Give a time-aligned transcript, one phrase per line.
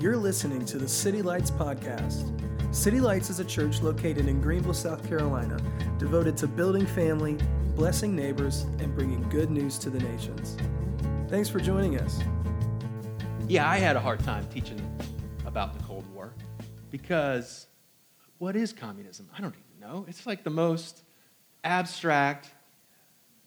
[0.00, 2.32] You're listening to the City Lights Podcast.
[2.72, 5.60] City Lights is a church located in Greenville, South Carolina,
[5.98, 7.36] devoted to building family,
[7.74, 10.56] blessing neighbors, and bringing good news to the nations.
[11.26, 12.20] Thanks for joining us.
[13.48, 14.80] Yeah, I had a hard time teaching
[15.44, 16.32] about the Cold War
[16.92, 17.66] because
[18.38, 19.28] what is communism?
[19.36, 20.04] I don't even know.
[20.06, 21.02] It's like the most
[21.64, 22.52] abstract.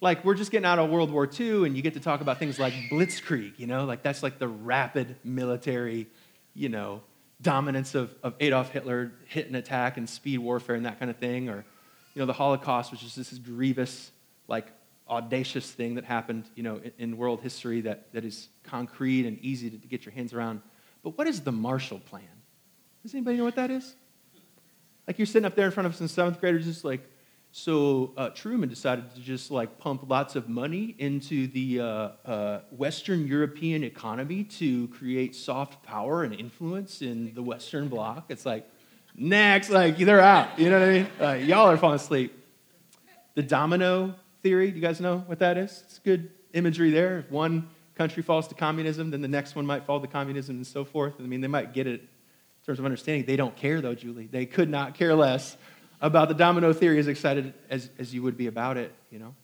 [0.02, 2.40] Like, we're just getting out of World War II, and you get to talk about
[2.40, 3.86] things like blitzkrieg, you know?
[3.86, 6.08] Like, that's like the rapid military,
[6.54, 7.02] you know,
[7.42, 11.18] dominance of, of Adolf Hitler, hit and attack and speed warfare and that kind of
[11.18, 11.50] thing.
[11.50, 11.66] Or,
[12.14, 14.12] you know, the Holocaust, which is this grievous,
[14.48, 14.68] like,
[15.10, 19.40] audacious thing that happened, you know, in, in world history that, that is concrete and
[19.40, 20.62] easy to, to get your hands around.
[21.04, 22.24] But what is the Marshall Plan?
[23.04, 23.96] Does anybody know what that is?
[25.08, 27.02] Like you're sitting up there in front of some seventh graders, just like,
[27.54, 31.86] so uh, Truman decided to just like pump lots of money into the uh,
[32.26, 38.26] uh, Western European economy to create soft power and influence in the Western Bloc.
[38.30, 38.70] It's like,
[39.16, 40.58] next, like they're out.
[40.58, 41.08] You know what I mean?
[41.20, 42.34] Uh, y'all are falling asleep.
[43.36, 45.84] The domino theory, do you guys know what that is?
[45.86, 47.20] It's good imagery there.
[47.20, 50.68] If one country falls to communism, then the next one might fall to communism and
[50.68, 51.16] so forth.
[51.20, 53.26] I mean, they might get it in terms of understanding.
[53.26, 54.28] They don't care, though, Julie.
[54.28, 55.58] They could not care less
[56.02, 59.36] about the domino theory as excited as, as you would be about it, you know.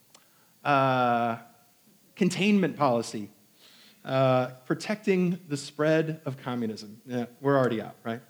[0.64, 1.38] Uh,
[2.16, 3.30] containment policy,
[4.04, 7.00] uh, protecting the spread of communism.
[7.06, 8.22] Yeah, we're already out, right?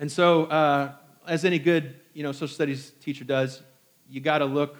[0.00, 0.92] And so, uh,
[1.28, 3.62] as any good, you know, social studies teacher does,
[4.08, 4.78] you got to look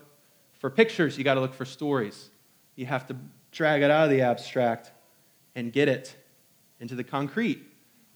[0.59, 1.19] for pictures.
[1.19, 2.31] You got to look for stories.
[2.77, 3.17] You have to
[3.53, 4.91] drag it out of the abstract
[5.55, 6.17] and get it
[6.81, 7.63] into the concrete.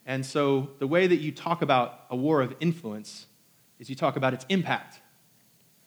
[0.06, 3.26] And so, the way that you talk about a war of influence
[3.78, 5.00] is you talk about its impact.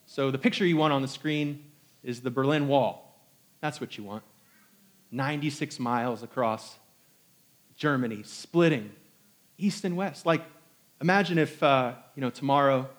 [0.05, 1.65] So, the picture you want on the screen
[2.03, 3.19] is the Berlin Wall.
[3.61, 4.23] That's what you want.
[5.11, 6.77] 96 miles across
[7.75, 8.91] Germany, splitting
[9.57, 10.25] east and west.
[10.25, 10.41] Like,
[11.01, 12.89] imagine if, uh, you know, tomorrow,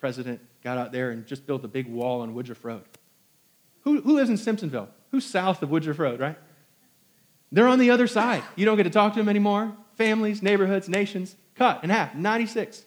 [0.00, 2.84] president got out there and just built a big wall on Woodruff Road.
[3.82, 4.88] Who, who lives in Simpsonville?
[5.10, 6.36] Who's south of Woodruff Road, right?
[7.52, 8.42] They're on the other side.
[8.56, 9.76] You don't get to talk to them anymore.
[9.96, 12.84] Families, neighborhoods, nations, cut in half, 96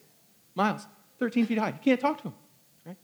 [0.55, 0.85] miles,
[1.19, 1.69] 13 feet high.
[1.69, 2.33] You can't talk to them,
[2.85, 2.97] right?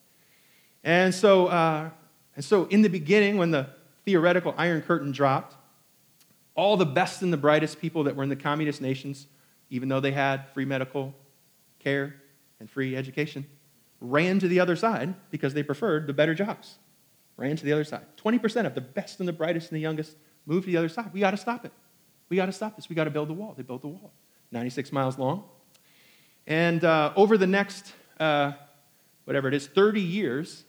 [0.83, 1.89] And so, uh,
[2.35, 3.67] and so in the beginning, when the
[4.05, 5.55] theoretical Iron Curtain dropped,
[6.55, 9.27] all the best and the brightest people that were in the communist nations,
[9.69, 11.13] even though they had free medical
[11.79, 12.15] care
[12.59, 13.45] and free education,
[13.99, 16.77] ran to the other side because they preferred the better jobs.
[17.37, 18.05] Ran to the other side.
[18.17, 21.11] 20% of the best and the brightest and the youngest moved to the other side.
[21.13, 21.71] We got to stop it.
[22.29, 22.89] We got to stop this.
[22.89, 23.53] We got to build the wall.
[23.57, 24.11] They built the wall,
[24.51, 25.45] 96 miles long.
[26.45, 28.53] And uh, over the next, uh,
[29.25, 30.63] whatever it is, 30 years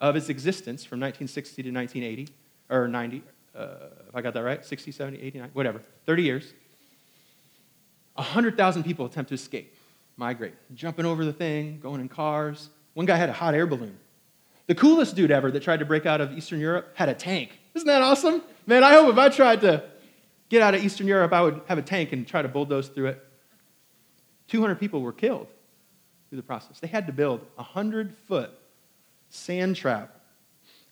[0.00, 2.32] of its existence from 1960 to 1980,
[2.70, 3.22] or 90,
[3.56, 3.66] uh,
[4.08, 6.52] if I got that right, 60, 70, 80, 90, whatever, 30 years,
[8.14, 9.74] 100,000 people attempt to escape,
[10.16, 12.68] migrate, jumping over the thing, going in cars.
[12.94, 13.98] One guy had a hot air balloon.
[14.66, 17.58] The coolest dude ever that tried to break out of Eastern Europe had a tank.
[17.74, 18.42] Isn't that awesome?
[18.66, 19.84] Man, I hope if I tried to
[20.48, 23.06] get out of Eastern Europe, I would have a tank and try to bulldoze through
[23.06, 23.24] it.
[24.48, 25.48] 200 people were killed
[26.28, 26.80] through the process.
[26.80, 28.50] They had to build a 100 foot
[29.30, 30.20] sand trap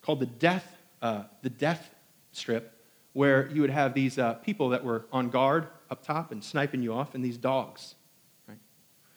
[0.02, 1.94] called the death, uh, the death
[2.32, 2.72] strip,
[3.12, 6.82] where you would have these uh, people that were on guard up top and sniping
[6.82, 7.94] you off, and these dogs.
[8.48, 8.58] Right?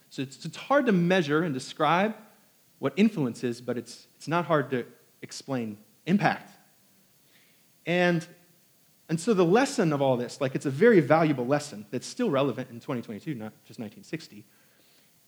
[0.09, 2.15] So it's, it's hard to measure and describe
[2.79, 4.85] what influence is, but it's, it's not hard to
[5.21, 6.51] explain impact.
[7.85, 8.25] And,
[9.09, 12.29] and so the lesson of all this, like it's a very valuable lesson that's still
[12.29, 14.45] relevant in 2022, not just 1960,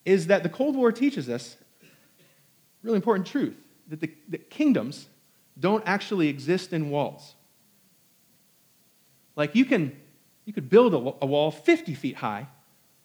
[0.04, 1.56] is that the Cold War teaches us
[2.82, 3.56] really important truth
[3.88, 5.06] that the that kingdoms
[5.58, 7.34] don't actually exist in walls.
[9.36, 9.96] Like you can
[10.44, 12.46] you could build a, a wall 50 feet high,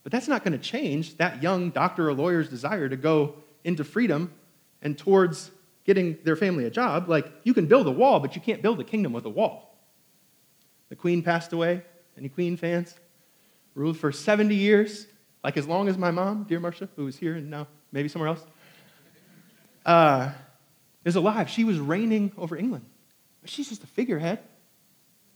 [0.04, 3.84] but that's not going to change that young doctor or lawyer's desire to go into
[3.84, 4.34] freedom
[4.82, 5.52] and towards
[5.86, 7.08] getting their family a job.
[7.10, 9.78] Like you can build a wall, but you can't build a kingdom with a wall.
[10.90, 11.84] The queen passed away.
[12.18, 12.96] Any queen fans?
[13.76, 15.06] Ruled for 70 years,
[15.48, 18.28] like as long as my mom, dear Marcia, who is here and now maybe somewhere
[18.28, 18.46] else,
[19.86, 20.30] uh,
[21.06, 21.50] is alive.
[21.50, 22.84] She was reigning over England.
[23.46, 24.40] She's just a figurehead.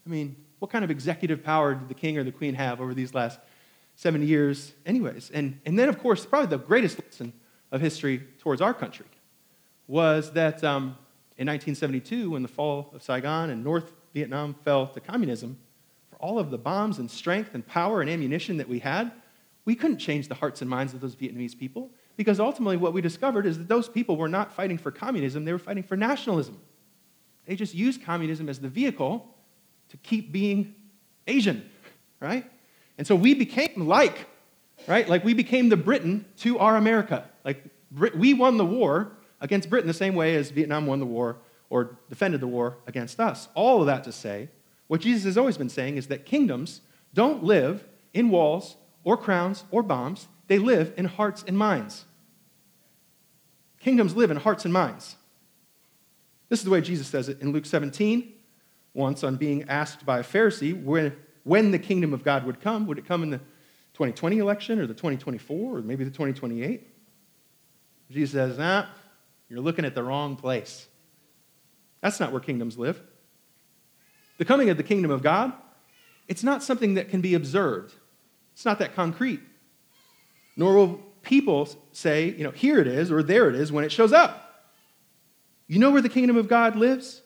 [0.04, 2.92] I mean, what kind of executive power did the king or the queen have over
[2.92, 3.40] these last
[3.96, 5.30] 70 years, anyways?
[5.32, 7.32] And, and then, of course, probably the greatest lesson
[7.70, 9.06] of history towards our country
[9.86, 10.98] was that um,
[11.38, 15.56] in 1972, when the fall of Saigon and North Vietnam fell to communism,
[16.10, 19.10] for all of the bombs and strength and power and ammunition that we had,
[19.64, 23.00] we couldn't change the hearts and minds of those Vietnamese people because ultimately what we
[23.00, 26.60] discovered is that those people were not fighting for communism, they were fighting for nationalism.
[27.46, 29.28] They just used communism as the vehicle
[29.90, 30.74] to keep being
[31.26, 31.68] Asian,
[32.20, 32.44] right?
[32.98, 34.26] And so we became like,
[34.86, 35.08] right?
[35.08, 37.24] Like we became the Britain to our America.
[37.44, 37.64] Like
[38.14, 41.38] we won the war against Britain the same way as Vietnam won the war
[41.70, 43.48] or defended the war against us.
[43.54, 44.48] All of that to say,
[44.86, 46.80] what Jesus has always been saying is that kingdoms
[47.14, 52.04] don't live in walls or crowns or bombs, they live in hearts and minds.
[53.80, 55.16] Kingdoms live in hearts and minds.
[56.48, 58.32] This is the way Jesus says it in Luke 17,
[58.94, 62.86] once on being asked by a Pharisee when, when the kingdom of God would come.
[62.86, 63.38] Would it come in the
[63.94, 66.86] 2020 election or the 2024 or maybe the 2028?
[68.10, 68.86] Jesus says, nah,
[69.48, 70.86] you're looking at the wrong place.
[72.02, 73.00] That's not where kingdoms live.
[74.38, 75.52] The coming of the kingdom of God,
[76.28, 77.94] it's not something that can be observed.
[78.52, 79.40] It's not that concrete.
[80.56, 83.92] Nor will people say, you know, here it is or there it is when it
[83.92, 84.42] shows up.
[85.66, 87.22] You know where the kingdom of God lives?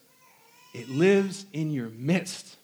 [0.73, 2.55] It lives in your midst.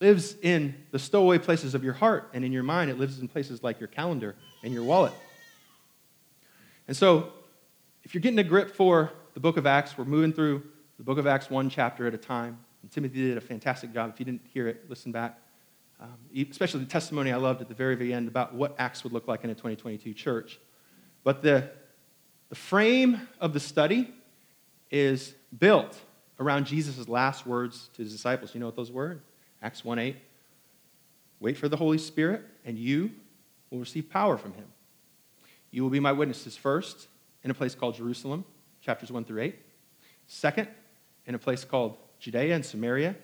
[0.00, 2.90] Lives in the stowaway places of your heart and in your mind.
[2.90, 5.14] It lives in places like your calendar and your wallet.
[6.86, 7.32] And so,
[8.04, 10.62] if you're getting a grip for the book of Acts, we're moving through
[10.98, 12.58] the book of Acts one chapter at a time.
[12.82, 14.10] And Timothy did a fantastic job.
[14.12, 15.40] If you didn't hear it, listen back.
[15.98, 19.12] Um, especially the testimony I loved at the very, very end about what Acts would
[19.12, 20.58] look like in a 2022 church.
[21.24, 21.70] But the,
[22.50, 24.12] the frame of the study
[24.90, 25.98] is built
[26.38, 28.54] around Jesus' last words to his disciples.
[28.54, 29.20] You know what those were?
[29.62, 30.16] Acts 1 8.
[31.40, 33.10] Wait for the Holy Spirit, and you
[33.70, 34.66] will receive power from him.
[35.70, 37.08] You will be my witnesses first
[37.42, 38.44] in a place called Jerusalem,
[38.80, 39.56] chapters 1 through 8.
[40.26, 40.68] Second,
[41.26, 43.16] in a place called Judea and Samaria.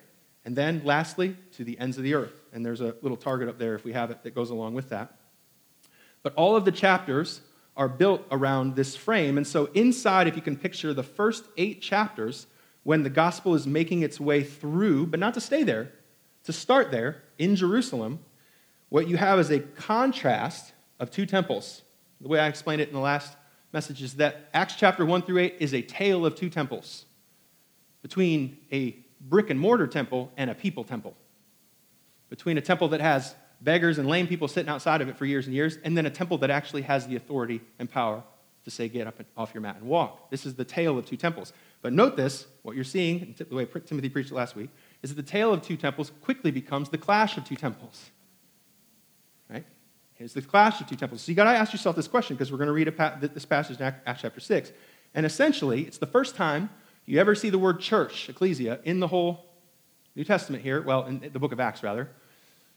[0.44, 2.32] And then, lastly, to the ends of the earth.
[2.52, 4.88] And there's a little target up there if we have it that goes along with
[4.88, 5.16] that.
[6.22, 7.40] But all of the chapters
[7.76, 9.36] are built around this frame.
[9.36, 12.46] And so, inside, if you can picture the first eight chapters,
[12.84, 15.92] when the gospel is making its way through, but not to stay there,
[16.44, 18.18] to start there in Jerusalem,
[18.88, 21.82] what you have is a contrast of two temples.
[22.20, 23.36] The way I explained it in the last
[23.72, 27.06] message is that Acts chapter 1 through 8 is a tale of two temples
[28.02, 28.96] between a
[29.28, 31.14] brick and mortar temple and a people temple.
[32.28, 35.46] Between a temple that has beggars and lame people sitting outside of it for years
[35.46, 38.22] and years, and then a temple that actually has the authority and power
[38.64, 40.30] to say, get up and off your mat and walk.
[40.30, 41.52] This is the tale of two temples.
[41.80, 44.70] But note this what you're seeing, the way Timothy preached it last week,
[45.02, 48.10] is that the tale of two temples quickly becomes the clash of two temples.
[49.50, 49.66] Right?
[50.14, 51.22] Here's the clash of two temples.
[51.22, 53.44] So you got to ask yourself this question because we're going to read pa- this
[53.44, 54.72] passage in Acts chapter 6.
[55.14, 56.70] And essentially, it's the first time
[57.06, 59.46] you ever see the word church, ecclesia, in the whole
[60.14, 62.08] New Testament here, well, in the book of Acts, rather.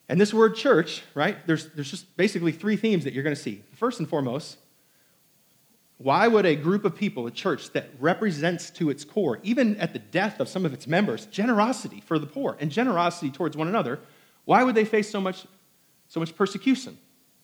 [0.08, 3.42] And this word church, right, there's, there's just basically three themes that you're going to
[3.42, 3.64] see.
[3.74, 4.58] First and foremost,
[5.98, 9.94] why would a group of people, a church that represents to its core, even at
[9.94, 13.68] the death of some of its members, generosity for the poor and generosity towards one
[13.68, 14.00] another,
[14.44, 15.48] why would they face so much,
[16.08, 16.98] so much persecution,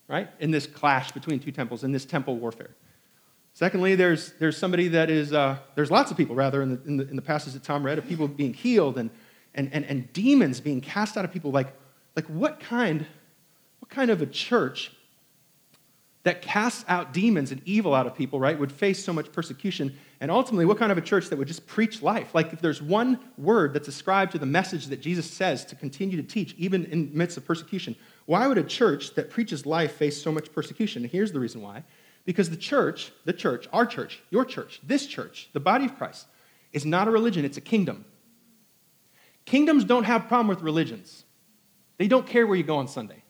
[0.06, 2.70] right, in this clash between two temples, in this temple warfare?
[3.54, 6.96] Secondly, there's, there's somebody that is, uh, there's lots of people, rather, in the, in
[6.96, 9.10] the, in the passage that Tom read, of people being healed and,
[9.54, 11.50] and, and, and demons being cast out of people.
[11.50, 11.74] Like,
[12.16, 13.06] like what, kind,
[13.80, 14.92] what kind of a church
[16.24, 19.98] that casts out demons and evil out of people, right, would face so much persecution?
[20.20, 22.34] And ultimately, what kind of a church that would just preach life?
[22.34, 26.16] Like, if there's one word that's ascribed to the message that Jesus says to continue
[26.16, 30.22] to teach, even in midst of persecution, why would a church that preaches life face
[30.22, 31.02] so much persecution?
[31.02, 31.82] And here's the reason why
[32.24, 36.26] because the church, the church, our church, your church, this church, the body of Christ,
[36.72, 38.04] is not a religion, it's a kingdom.
[39.44, 41.24] Kingdoms don't have problem with religions.
[41.98, 43.22] They don't care where you go on Sunday.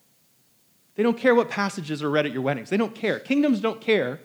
[0.94, 2.68] They don't care what passages are read at your weddings.
[2.68, 3.18] They don't care.
[3.18, 4.20] Kingdoms don't care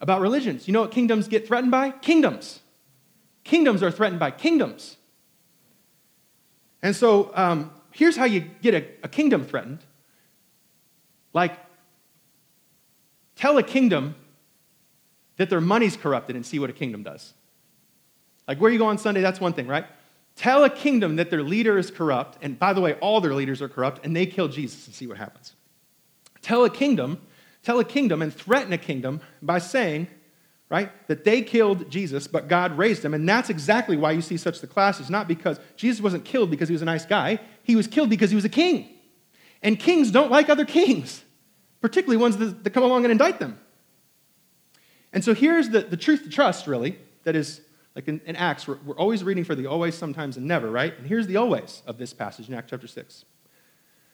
[0.00, 0.68] about religions.
[0.68, 1.90] You know what kingdoms get threatened by?
[1.90, 2.60] Kingdoms.
[3.42, 4.96] Kingdoms are threatened by kingdoms.
[6.82, 9.80] And so um, here's how you get a, a kingdom threatened.
[11.32, 11.58] Like
[13.44, 14.14] Tell a kingdom
[15.36, 17.34] that their money's corrupted and see what a kingdom does.
[18.48, 19.84] Like where you go on Sunday, that's one thing, right?
[20.34, 23.60] Tell a kingdom that their leader is corrupt, and by the way, all their leaders
[23.60, 25.52] are corrupt, and they kill Jesus and see what happens.
[26.40, 27.20] Tell a kingdom,
[27.62, 30.08] tell a kingdom and threaten a kingdom by saying,
[30.70, 33.12] right, that they killed Jesus, but God raised him.
[33.12, 36.70] And that's exactly why you see such the classes, not because Jesus wasn't killed because
[36.70, 38.88] he was a nice guy, he was killed because he was a king.
[39.60, 41.24] And kings don't like other kings
[41.84, 43.60] particularly ones that, that come along and indict them.
[45.12, 47.60] And so here's the, the truth to trust, really, that is
[47.94, 50.96] like in, in Acts, we're, we're, always reading for the always, sometimes, and never, right?
[50.96, 53.26] And here's the always of this passage in Acts chapter 6.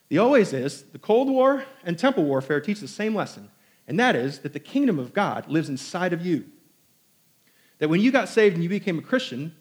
[0.08, 3.48] The always is the Cold War and temple warfare teach the same lesson,
[3.86, 6.46] and that is that the kingdom of God lives inside of you.
[7.78, 9.54] That when you got saved and you became a Christian,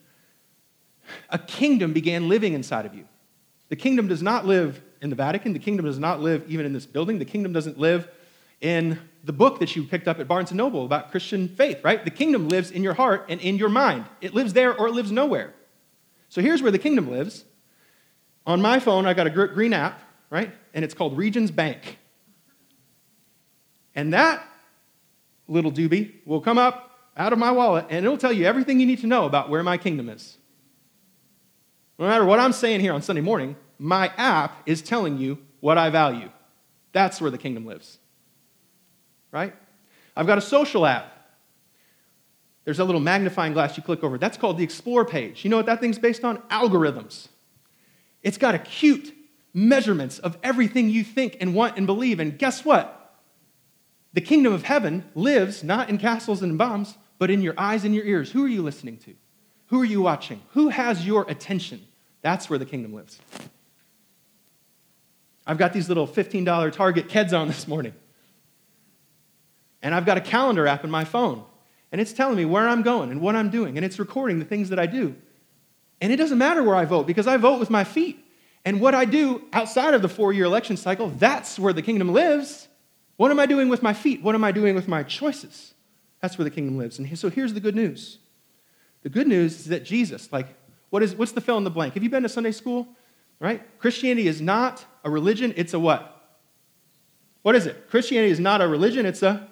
[1.29, 3.07] a kingdom began living inside of you.
[3.67, 5.53] The kingdom does not live in the Vatican.
[5.53, 7.19] The kingdom does not live even in this building.
[7.19, 8.07] The kingdom doesn't live
[8.61, 12.03] in the book that you picked up at Barnes & Noble about Christian faith, right?
[12.03, 14.05] The kingdom lives in your heart and in your mind.
[14.21, 15.53] It lives there or it lives nowhere.
[16.29, 17.45] So here's where the kingdom lives.
[18.45, 20.51] On my phone, I got a green app, right?
[20.73, 21.97] And it's called Regions Bank.
[23.95, 24.45] And that
[25.47, 26.85] little doobie will come up
[27.17, 29.63] out of my wallet and it'll tell you everything you need to know about where
[29.63, 30.37] my kingdom is.
[31.97, 35.77] No matter what I'm saying here on Sunday morning, my app is telling you what
[35.77, 36.29] I value.
[36.91, 37.97] That's where the kingdom lives.
[39.31, 39.55] Right?
[40.15, 41.15] I've got a social app.
[42.65, 44.17] There's a little magnifying glass you click over.
[44.17, 45.43] That's called the Explore page.
[45.43, 46.37] You know what that thing's based on?
[46.49, 47.29] Algorithms.
[48.21, 49.15] It's got acute
[49.53, 52.19] measurements of everything you think and want and believe.
[52.19, 52.95] And guess what?
[54.13, 57.95] The kingdom of heaven lives not in castles and bombs, but in your eyes and
[57.95, 58.31] your ears.
[58.31, 59.15] Who are you listening to?
[59.67, 60.41] Who are you watching?
[60.49, 61.85] Who has your attention?
[62.21, 63.19] That's where the kingdom lives.
[65.49, 67.95] I've got these little $15 Target Keds on this morning.
[69.81, 71.43] And I've got a calendar app in my phone.
[71.91, 73.75] And it's telling me where I'm going and what I'm doing.
[73.75, 75.15] And it's recording the things that I do.
[76.01, 78.23] And it doesn't matter where I vote because I vote with my feet.
[78.63, 82.13] And what I do outside of the four year election cycle, that's where the kingdom
[82.13, 82.67] lives.
[83.17, 84.21] What am I doing with my feet?
[84.21, 85.73] What am I doing with my choices?
[86.21, 86.99] That's where the kingdom lives.
[86.99, 88.19] And so here's the good news.
[89.01, 90.47] The good news is that Jesus, like,
[90.91, 91.95] what is, what's the fill in the blank?
[91.95, 92.87] Have you been to Sunday school?
[93.39, 93.61] Right?
[93.79, 96.15] Christianity is not a religion, it's a what?
[97.41, 97.89] What is it?
[97.89, 99.47] Christianity is not a religion, it's a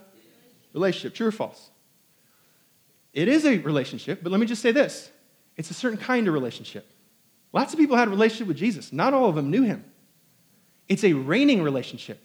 [0.73, 1.15] relationship.
[1.15, 1.69] True or false?
[3.13, 5.09] It is a relationship, but let me just say this
[5.55, 6.89] it's a certain kind of relationship.
[7.53, 9.85] Lots of people had a relationship with Jesus, not all of them knew him.
[10.89, 12.21] It's a reigning relationship.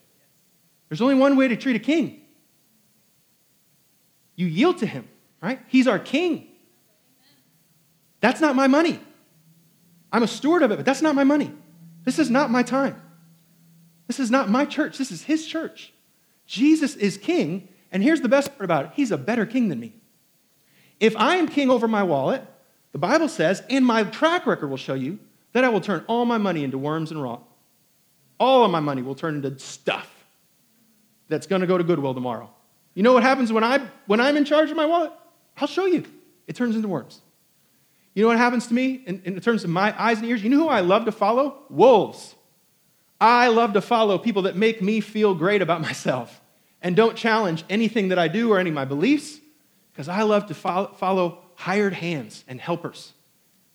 [0.88, 2.23] There's only one way to treat a king
[4.37, 5.09] you yield to him,
[5.42, 5.61] right?
[5.69, 6.49] He's our king.
[8.21, 9.00] That's not my money.
[10.12, 11.50] I'm a steward of it, but that's not my money.
[12.04, 13.00] This is not my time.
[14.07, 14.99] This is not my church.
[14.99, 15.92] This is his church.
[16.47, 19.81] Jesus is king, and here's the best part about it He's a better king than
[19.81, 19.95] me.
[21.00, 22.45] If I am king over my wallet,
[22.92, 25.19] the Bible says, and my track record will show you,
[25.52, 27.42] that I will turn all my money into worms and rot.
[28.38, 30.09] All of my money will turn into stuff
[31.28, 32.50] that's going to go to Goodwill tomorrow.
[32.95, 35.12] You know what happens when, I, when I'm in charge of my wallet?
[35.57, 36.04] I'll show you.
[36.47, 37.21] It turns into worms.
[38.14, 40.42] You know what happens to me in, in terms of my eyes and ears?
[40.42, 41.62] You know who I love to follow?
[41.71, 42.35] Wolves.
[43.21, 46.40] I love to follow people that make me feel great about myself
[46.83, 49.38] and don't challenge anything that I do or any of my beliefs
[49.92, 53.12] because I love to follow, follow hired hands and helpers,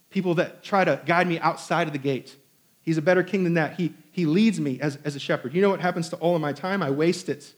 [0.10, 2.36] people that try to guide me outside of the gate.
[2.82, 3.76] He's a better king than that.
[3.76, 5.54] He, he leads me as, as a shepherd.
[5.54, 6.84] You know what happens to all of my time?
[6.84, 7.54] I waste it.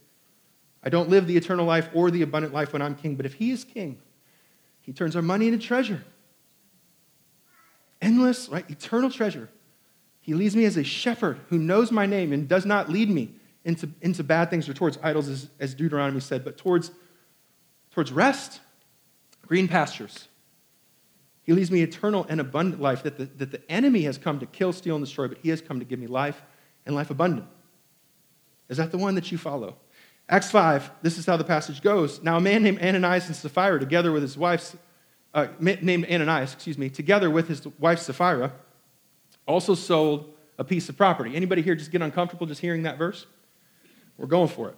[0.83, 3.15] I don't live the eternal life or the abundant life when I'm king.
[3.15, 3.99] But if he is king,
[4.81, 6.03] he turns our money into treasure.
[8.01, 8.69] Endless, right?
[8.69, 9.49] Eternal treasure.
[10.21, 13.33] He leads me as a shepherd who knows my name and does not lead me
[13.65, 16.91] into, into bad things or towards idols, as, as Deuteronomy said, but towards,
[17.91, 18.61] towards rest,
[19.45, 20.27] green pastures.
[21.43, 24.45] He leads me eternal and abundant life that the, that the enemy has come to
[24.45, 26.41] kill, steal, and destroy, but he has come to give me life
[26.85, 27.47] and life abundant.
[28.69, 29.77] Is that the one that you follow?
[30.29, 32.21] Acts 5, this is how the passage goes.
[32.21, 34.75] Now, a man named Ananias and Sapphira, together with his wife,
[35.33, 38.51] uh, named Ananias, excuse me, together with his wife Sapphira,
[39.45, 41.35] also sold a piece of property.
[41.35, 43.25] Anybody here just get uncomfortable just hearing that verse?
[44.17, 44.75] We're going for it.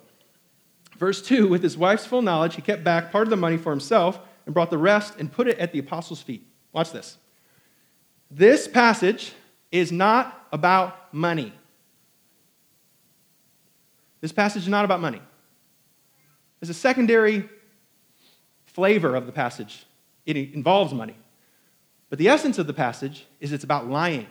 [0.98, 3.72] Verse 2 With his wife's full knowledge, he kept back part of the money for
[3.72, 6.46] himself and brought the rest and put it at the apostles' feet.
[6.74, 7.17] Watch this.
[8.29, 9.34] This passage
[9.72, 11.53] is not about money.
[14.22, 15.22] This passage is not about money.
[16.60, 17.50] There's a secondary
[18.65, 19.86] flavor of the passage.
[20.25, 21.16] It involves money.
[22.10, 24.28] But the essence of the passage is it's about lying.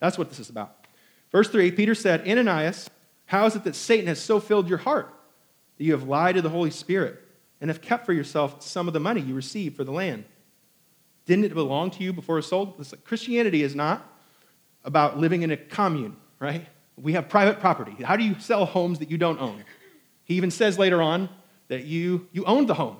[0.00, 0.86] That's what this is about.
[1.30, 2.90] Verse 3 Peter said, Ananias,
[3.26, 5.14] how is it that Satan has so filled your heart
[5.78, 7.22] that you have lied to the Holy Spirit
[7.60, 10.24] and have kept for yourself some of the money you received for the land?
[11.26, 12.84] Didn't it belong to you before it was sold?
[13.04, 14.04] Christianity is not
[14.82, 16.66] about living in a commune, right?
[16.96, 18.02] We have private property.
[18.02, 19.62] How do you sell homes that you don't own?
[20.24, 21.28] He even says later on
[21.68, 22.96] that you, you owned the home,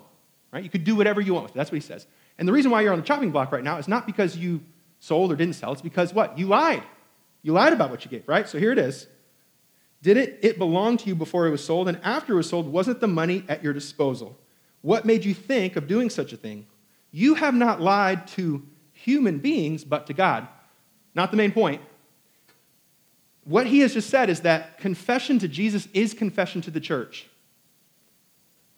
[0.51, 0.63] right?
[0.63, 1.57] You could do whatever you want with it.
[1.57, 2.07] That's what he says.
[2.37, 4.61] And the reason why you're on the chopping block right now is not because you
[4.99, 6.37] sold or didn't sell, it's because what?
[6.37, 6.83] You lied.
[7.41, 8.47] You lied about what you gave, right?
[8.47, 9.07] So here it is.
[10.03, 11.87] Did it, it belong to you before it was sold?
[11.87, 14.37] And after it was sold, wasn't the money at your disposal?
[14.81, 16.65] What made you think of doing such a thing?
[17.11, 20.47] You have not lied to human beings, but to God.
[21.13, 21.81] Not the main point.
[23.43, 27.27] What he has just said is that confession to Jesus is confession to the church.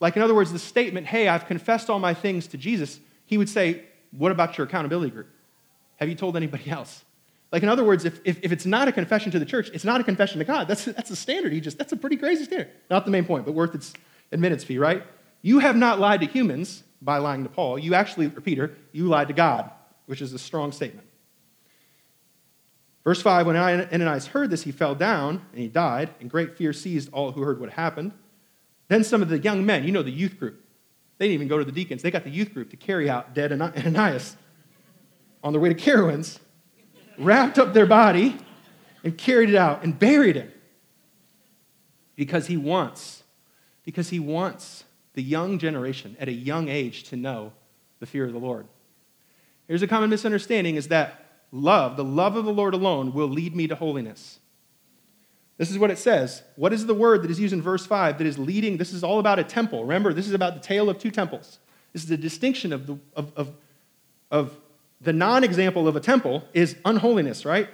[0.04, 3.38] Like, in other words, the statement, hey, I've confessed all my things to Jesus, he
[3.38, 5.30] would say, what about your accountability group?
[5.96, 7.06] Have you told anybody else?
[7.54, 9.86] Like, in other words, if, if, if, it's not a confession to the church, it's
[9.86, 10.68] not a confession to God.
[10.68, 11.54] That's, that's a standard.
[11.54, 12.68] He just, that's a pretty crazy standard.
[12.90, 13.94] Not the main point, but worth its
[14.34, 15.04] admittance fee, right?
[15.42, 17.80] You have not lied to humans by lying to Paul.
[17.80, 19.72] You actually, or Peter, you lied to God,
[20.08, 21.08] which is a strong statement.
[23.06, 26.74] Verse 5 When Ananias heard this, he fell down and he died, and great fear
[26.74, 28.12] seized all who heard what happened.
[28.88, 30.64] Then some of the young men, you know, the youth group,
[31.18, 32.02] they didn't even go to the deacons.
[32.02, 34.36] They got the youth group to carry out dead Ananias
[35.44, 36.40] on their way to Carowinds,
[37.18, 38.38] wrapped up their body,
[39.04, 40.52] and carried it out and buried him.
[42.16, 43.24] Because he wants,
[43.84, 47.54] because he wants the young generation at a young age to know
[48.00, 48.68] the fear of the Lord.
[49.68, 53.56] Here's a common misunderstanding is that love, the love of the Lord alone, will lead
[53.56, 54.40] me to holiness.
[55.58, 56.42] This is what it says.
[56.56, 58.78] What is the word that is used in verse 5 that is leading?
[58.78, 59.84] This is all about a temple.
[59.84, 61.60] Remember, this is about the tale of two temples.
[61.92, 63.52] This is the distinction of the, of, of,
[64.32, 64.58] of
[65.00, 67.70] the non example of a temple is unholiness, right?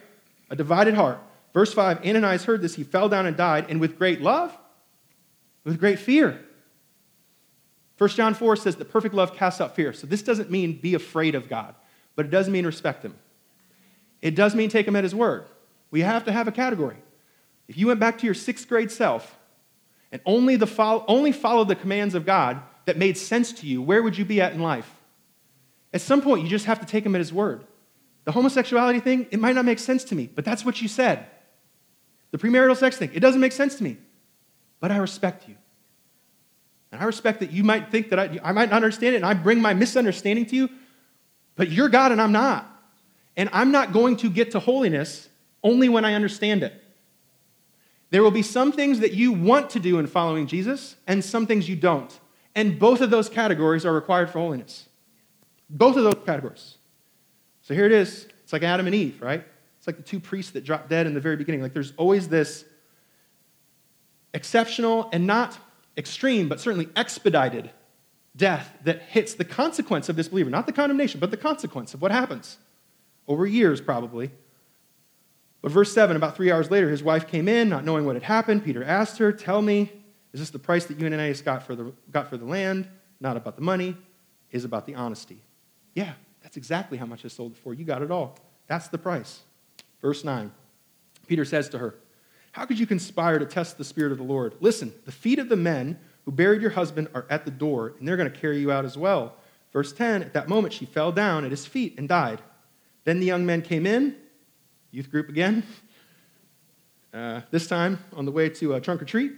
[0.49, 1.19] A divided heart.
[1.53, 4.55] Verse 5 Ananias heard this, he fell down and died, and with great love,
[5.63, 6.39] with great fear.
[7.97, 9.93] 1 John 4 says that perfect love casts out fear.
[9.93, 11.75] So this doesn't mean be afraid of God,
[12.15, 13.15] but it does mean respect him.
[14.21, 15.45] It does mean take him at his word.
[15.91, 16.97] We have to have a category.
[17.69, 19.37] If you went back to your sixth grade self
[20.11, 24.01] and only, the only followed the commands of God that made sense to you, where
[24.01, 24.91] would you be at in life?
[25.93, 27.63] At some point, you just have to take him at his word.
[28.25, 31.27] The homosexuality thing, it might not make sense to me, but that's what you said.
[32.31, 33.97] The premarital sex thing, it doesn't make sense to me,
[34.79, 35.55] but I respect you.
[36.91, 39.25] And I respect that you might think that I, I might not understand it, and
[39.25, 40.69] I bring my misunderstanding to you,
[41.55, 42.67] but you're God and I'm not.
[43.37, 45.29] And I'm not going to get to holiness
[45.63, 46.83] only when I understand it.
[48.11, 51.45] There will be some things that you want to do in following Jesus, and some
[51.45, 52.17] things you don't.
[52.55, 54.87] And both of those categories are required for holiness.
[55.69, 56.77] Both of those categories.
[57.61, 58.27] So here it is.
[58.43, 59.43] It's like Adam and Eve, right?
[59.77, 61.61] It's like the two priests that dropped dead in the very beginning.
[61.61, 62.65] Like there's always this
[64.33, 65.57] exceptional and not
[65.95, 67.69] extreme, but certainly expedited
[68.35, 70.49] death that hits the consequence of this believer.
[70.49, 72.57] Not the condemnation, but the consequence of what happens
[73.27, 74.31] over years, probably.
[75.61, 78.23] But verse 7 about three hours later, his wife came in, not knowing what had
[78.23, 78.63] happened.
[78.63, 79.91] Peter asked her, Tell me,
[80.33, 82.87] is this the price that you and Ananias got for the, got for the land?
[83.19, 83.97] Not about the money,
[84.51, 85.41] is about the honesty.
[85.93, 87.73] Yeah, that's exactly how much I sold it for.
[87.73, 88.37] You got it all.
[88.67, 89.41] That's the price.
[90.01, 90.51] Verse 9
[91.27, 91.95] Peter says to her,
[92.53, 94.55] How could you conspire to test the Spirit of the Lord?
[94.61, 98.07] Listen, the feet of the men who buried your husband are at the door, and
[98.07, 99.35] they're going to carry you out as well.
[99.73, 102.41] Verse 10 At that moment, she fell down at his feet and died.
[103.03, 104.15] Then the young men came in
[104.91, 105.63] youth group again.
[107.13, 109.33] Uh, this time on the way to a trunk or treat.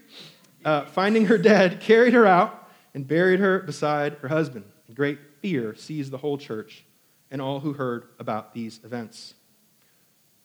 [0.63, 4.65] Uh, finding her dead, carried her out and buried her beside her husband.
[4.93, 6.85] Great fear seized the whole church
[7.31, 9.33] and all who heard about these events.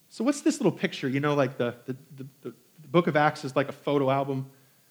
[0.09, 1.09] So, what's this little picture?
[1.09, 4.47] You know, like the, the, the, the book of Acts is like a photo album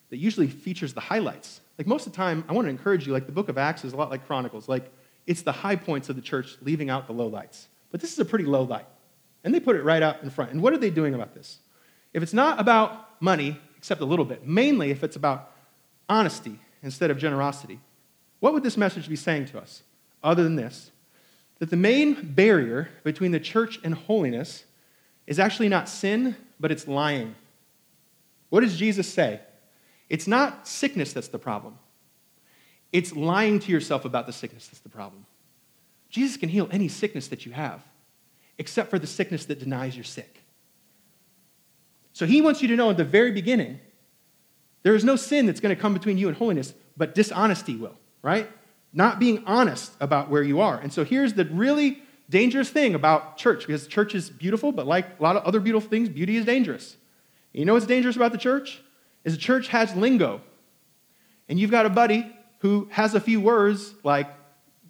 [0.10, 1.62] that usually features the highlights.
[1.78, 3.86] Like most of the time, I want to encourage you, like the book of Acts
[3.86, 4.67] is a lot like Chronicles.
[4.67, 4.91] Like
[5.25, 7.67] it's the high points of the church, leaving out the low lights.
[7.91, 8.88] But this is a pretty low light.
[9.45, 10.51] And they put it right out in front.
[10.51, 11.60] And what are they doing about this?
[12.13, 15.51] If it's not about money, except a little bit, mainly if it's about
[16.10, 17.79] honesty instead of generosity,
[18.39, 19.84] what would this message be saying to us
[20.23, 20.91] other than this?
[21.60, 24.65] That the main barrier between the church and holiness
[25.27, 27.36] is actually not sin, but it's lying.
[28.49, 29.41] What does Jesus say?
[30.10, 31.77] It's not sickness that's the problem.
[32.91, 35.25] It's lying to yourself about the sickness that's the problem.
[36.10, 37.84] Jesus can heal any sickness that you have
[38.58, 40.41] except for the sickness that denies you're sick.
[42.13, 43.80] So he wants you to know at the very beginning
[44.84, 47.98] there is no sin that's going to come between you and holiness, but dishonesty will,
[48.22, 48.50] right?
[48.94, 50.78] Not being honest about where you are.
[50.78, 55.20] And so here's the really dangerous thing about church because church is beautiful, but like
[55.20, 56.96] a lot of other beautiful things, beauty is dangerous.
[57.54, 58.82] And you know what's dangerous about the church?
[59.24, 60.41] Is the church has lingo.
[61.50, 64.28] And you've got a buddy who has a few words like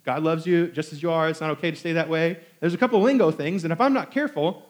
[0.06, 1.28] God loves you just as you are.
[1.28, 2.38] It's not okay to stay that way.
[2.60, 4.62] There's a couple lingo things, and if I'm not careful,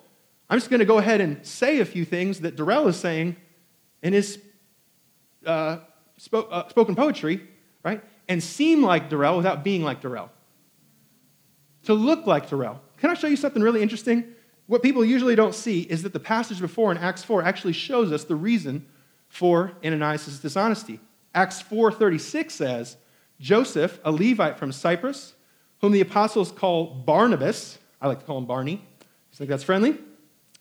[0.49, 3.37] I'm just going to go ahead and say a few things that Darrell is saying
[4.03, 4.41] in his
[5.45, 5.79] uh,
[6.19, 7.47] spo- uh, spoken poetry,
[7.85, 8.03] right?
[8.29, 10.31] And seem like Darrell without being like Darrell.
[11.85, 12.81] To look like Darrell.
[12.97, 14.25] Can I show you something really interesting?
[14.67, 18.11] What people usually don't see is that the passage before in Acts 4 actually shows
[18.11, 18.87] us the reason
[19.29, 20.99] for Ananias' dishonesty.
[21.35, 22.97] Acts 4:36 says,
[23.41, 25.35] Joseph, a Levite from Cyprus,
[25.81, 27.79] whom the apostles call Barnabas.
[28.01, 28.73] I like to call him Barney.
[28.73, 29.99] You think that's friendly?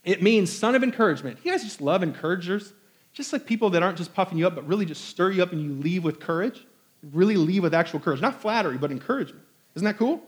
[0.04, 1.40] It means son of encouragement.
[1.44, 2.74] You guys just love encouragers?
[3.14, 5.52] Just like people that aren't just puffing you up, but really just stir you up
[5.52, 6.66] and you leave with courage.
[7.14, 8.22] Really leave with actual courage.
[8.22, 9.44] Not flattery, but encouragement.
[9.76, 10.22] Isn't that cool?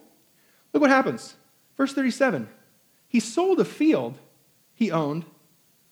[0.73, 1.35] Look what happens.
[1.75, 2.47] Verse 37
[3.07, 4.17] He sold a field
[4.77, 5.25] he owned,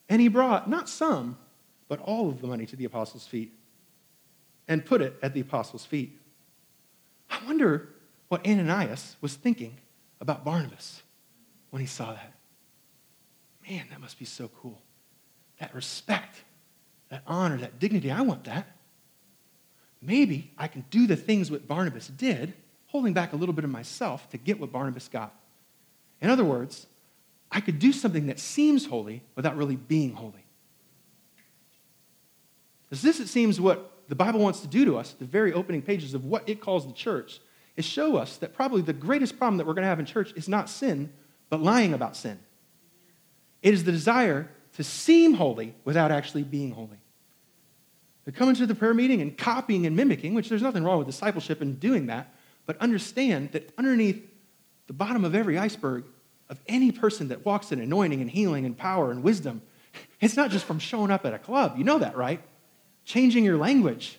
[0.08, 1.36] and he brought not some,
[1.88, 3.52] but all of the money to the apostles' feet
[4.68, 6.16] and put it at the apostles' feet.
[7.30, 7.88] I wonder
[8.28, 9.78] what Ananias was thinking
[10.20, 11.02] about Barnabas
[11.70, 12.32] when he saw that.
[13.68, 14.80] Man, that must be so cool.
[15.58, 16.42] That respect,
[17.08, 18.10] that honor, that dignity.
[18.10, 18.66] I want that.
[20.00, 22.54] Maybe I can do the things what Barnabas did,
[22.86, 25.34] holding back a little bit of myself to get what Barnabas got.
[26.20, 26.86] In other words,
[27.50, 30.44] I could do something that seems holy without really being holy.
[32.84, 35.82] Because this, it seems, what the Bible wants to do to us, the very opening
[35.82, 37.40] pages of what it calls the church,
[37.76, 40.32] is show us that probably the greatest problem that we're going to have in church
[40.36, 41.12] is not sin,
[41.50, 42.38] but lying about sin.
[43.62, 46.98] It is the desire to seem holy without actually being holy.
[48.24, 51.06] To come into the prayer meeting and copying and mimicking, which there's nothing wrong with
[51.06, 54.22] discipleship and doing that, but understand that underneath
[54.86, 56.04] the bottom of every iceberg
[56.48, 59.62] of any person that walks in anointing and healing and power and wisdom,
[60.20, 61.76] it's not just from showing up at a club.
[61.76, 62.42] You know that, right?
[63.06, 64.18] Changing your language.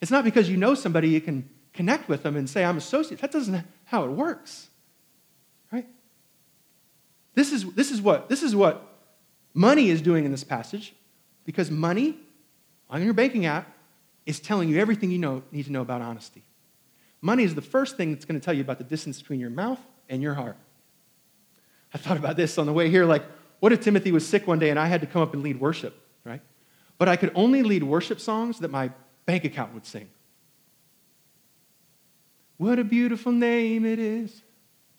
[0.00, 3.20] It's not because you know somebody you can connect with them and say, I'm associate.
[3.20, 4.68] That doesn't how it works.
[5.70, 5.86] Right?
[7.34, 8.84] This is, this is what this is what
[9.52, 10.94] money is doing in this passage,
[11.44, 12.16] because money
[12.90, 13.70] on your banking app
[14.26, 16.42] is telling you everything you know, need to know about honesty.
[17.20, 19.50] Money is the first thing that's going to tell you about the distance between your
[19.50, 20.56] mouth and your heart.
[21.92, 23.04] I thought about this on the way here.
[23.04, 23.22] Like,
[23.60, 25.60] what if Timothy was sick one day and I had to come up and lead
[25.60, 26.40] worship, right?
[26.98, 28.90] But I could only lead worship songs that my
[29.26, 30.08] bank account would sing.
[32.56, 34.42] What a beautiful name it is.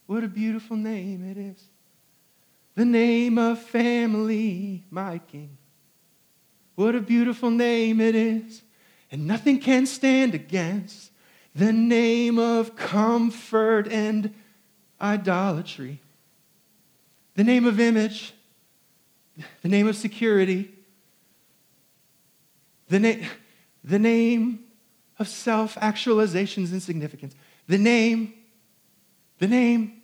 [0.08, 1.64] What a beautiful name it is.
[2.76, 5.58] The name of family, my king.
[6.76, 8.62] What a beautiful name it is.
[9.12, 11.12] And nothing can stand against
[11.56, 14.34] the name of comfort and
[15.00, 16.02] idolatry
[17.36, 18.34] the name of image,
[19.62, 20.72] the name of security,
[22.88, 23.28] the, na-
[23.84, 24.60] the name
[25.18, 27.36] of self actualizations and significance,
[27.68, 28.34] the name,
[29.40, 30.02] the name.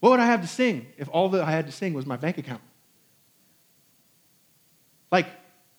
[0.00, 2.16] What would I have to sing if all that I had to sing was my
[2.16, 2.60] bank account?
[5.10, 5.26] Like,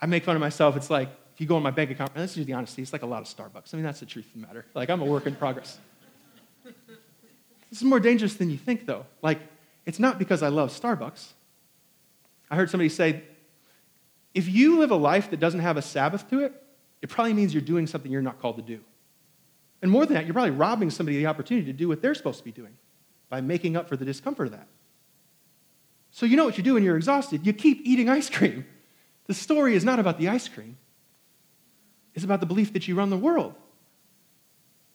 [0.01, 0.75] I make fun of myself.
[0.75, 2.91] It's like, if you go on my bank account, and this is the honesty, it's
[2.91, 3.73] like a lot of Starbucks.
[3.73, 4.65] I mean, that's the truth of the matter.
[4.73, 5.77] Like, I'm a work in progress.
[7.69, 9.05] This is more dangerous than you think, though.
[9.21, 9.39] Like,
[9.85, 11.33] it's not because I love Starbucks.
[12.49, 13.23] I heard somebody say,
[14.33, 16.53] if you live a life that doesn't have a Sabbath to it,
[17.01, 18.79] it probably means you're doing something you're not called to do.
[19.81, 22.15] And more than that, you're probably robbing somebody of the opportunity to do what they're
[22.15, 22.75] supposed to be doing
[23.29, 24.67] by making up for the discomfort of that.
[26.11, 27.45] So, you know what you do when you're exhausted?
[27.45, 28.65] You keep eating ice cream.
[29.25, 30.77] The story is not about the ice cream,
[32.15, 33.53] it's about the belief that you run the world.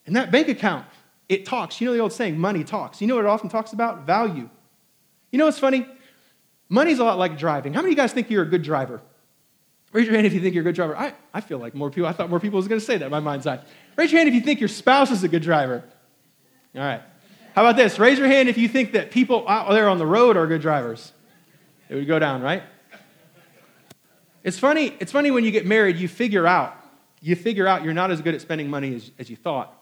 [0.05, 0.87] And that bank account
[1.29, 1.81] it talks.
[1.81, 3.01] You know the old saying, money talks.
[3.01, 4.05] You know what it often talks about?
[4.05, 4.51] Value.
[5.31, 5.87] You know what's funny?
[6.73, 7.75] Money's a lot like driving.
[7.75, 9.03] How many of you guys think you're a good driver?
[9.93, 10.97] Raise your hand if you think you're a good driver.
[10.97, 13.05] I, I feel like more people, I thought more people was going to say that
[13.05, 13.61] in my mind's eye.
[13.95, 15.85] Raise your hand if you think your spouse is a good driver.
[16.75, 17.03] All right.
[17.55, 17.99] How about this?
[17.99, 20.63] Raise your hand if you think that people out there on the road are good
[20.63, 21.13] drivers.
[21.91, 22.63] It would go down, right?
[24.43, 26.75] It's funny, it's funny when you get married, you figure out,
[27.21, 29.79] you figure out you're not as good at spending money as, as you thought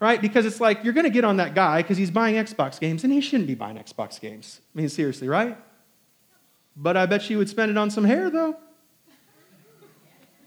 [0.00, 0.22] right?
[0.22, 3.04] Because it's like you're going to get on that guy because he's buying Xbox games
[3.04, 4.62] and he shouldn't be buying Xbox games.
[4.74, 5.58] I mean, seriously, right?
[6.76, 8.56] But I bet you would spend it on some hair, though.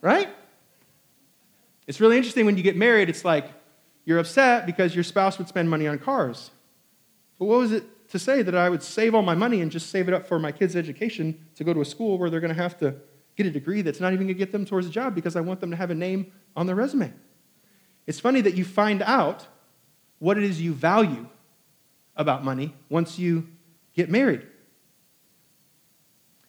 [0.02, 0.30] Right?
[1.88, 3.50] It's really interesting when you get married, it's like
[4.06, 6.52] you're upset because your spouse would spend money on cars.
[7.40, 9.90] But what was it to say that I would save all my money and just
[9.90, 12.56] save it up for my kids' education to go to a school where they're going
[12.56, 12.96] to have to
[13.36, 15.42] get a degree that's not even going to get them towards a job because I
[15.42, 17.12] want them to have a name on their resume?
[18.06, 19.48] It's funny that you find out
[20.20, 21.28] what it is you value
[22.16, 23.48] about money once you
[23.96, 24.46] get married.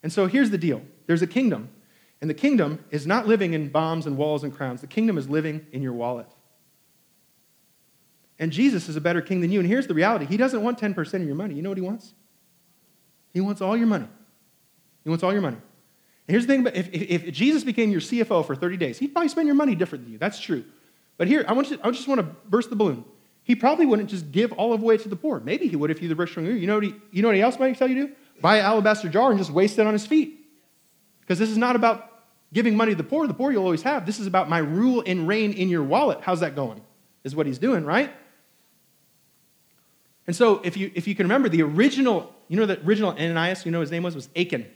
[0.04, 1.70] And so here's the deal there's a kingdom,
[2.20, 5.28] and the kingdom is not living in bombs and walls and crowns, the kingdom is
[5.28, 6.28] living in your wallet.
[8.38, 9.60] And Jesus is a better king than you.
[9.60, 11.54] And here's the reality He doesn't want 10% of your money.
[11.54, 12.12] You know what He wants?
[13.32, 14.08] He wants all your money.
[15.02, 15.56] He wants all your money.
[15.56, 18.98] And here's the thing about if, if, if Jesus became your CFO for 30 days,
[18.98, 20.18] he'd probably spend your money different than you.
[20.18, 20.64] That's true.
[21.16, 23.04] But here, I, want you, I just want to burst the balloon.
[23.42, 25.40] He probably wouldn't just give all of away to the poor.
[25.40, 27.58] Maybe he would if he's the rich You know what he, you know what else
[27.58, 28.14] might tell you to do?
[28.40, 30.40] Buy an alabaster jar and just waste it on his feet.
[31.20, 32.10] Because this is not about
[32.52, 33.26] giving money to the poor.
[33.26, 34.06] The poor you'll always have.
[34.06, 36.18] This is about my rule and reign in your wallet.
[36.22, 36.82] How's that going?
[37.24, 38.12] Is what he's doing, right?
[40.26, 43.64] And so if you, if you can remember, the original, you know the original Ananias,
[43.64, 44.66] you know his name was, was Achan.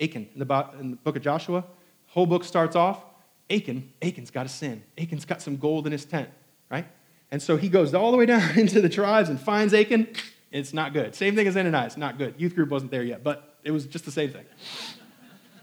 [0.00, 1.60] Achan in the, in the book of Joshua.
[1.60, 3.04] The whole book starts off
[3.50, 4.82] Achan, Achan's got a sin.
[4.96, 6.28] Achan's got some gold in his tent,
[6.70, 6.86] right?
[7.30, 10.08] And so he goes all the way down into the tribes and finds Achan,
[10.50, 11.14] It's not good.
[11.14, 12.34] Same thing as Ananias, not good.
[12.38, 14.44] Youth group wasn't there yet, but it was just the same thing.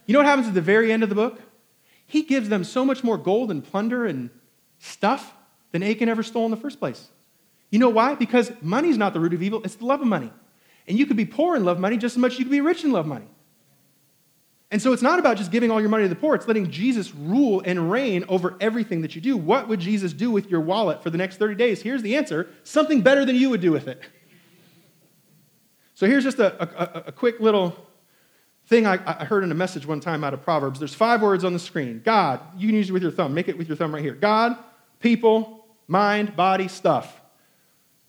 [0.06, 1.40] You know what happens at the very end of the book?
[2.06, 4.30] He gives them so much more gold and plunder and
[4.80, 5.34] stuff
[5.72, 7.08] than Achan ever stole in the first place.
[7.70, 8.16] You know why?
[8.16, 10.32] Because money's not the root of evil, it's the love of money.
[10.88, 12.62] And you could be poor and love money just as much as you could be
[12.62, 13.28] rich and love money.
[14.72, 16.72] And so it's not about just giving all your money to the poor, it's letting
[16.72, 19.36] Jesus rule and reign over everything that you do.
[19.36, 21.82] What would Jesus do with your wallet for the next 30 days?
[21.82, 24.02] Here's the answer something better than you would do with it.
[25.98, 27.76] So here's just a, a, a quick little
[28.68, 30.78] thing I, I, heard in a message one time out of Proverbs.
[30.78, 33.48] There's five words on the screen God, you can use it with your thumb, make
[33.48, 34.56] it with your thumb right here God,
[35.00, 37.20] people, mind, body, stuff.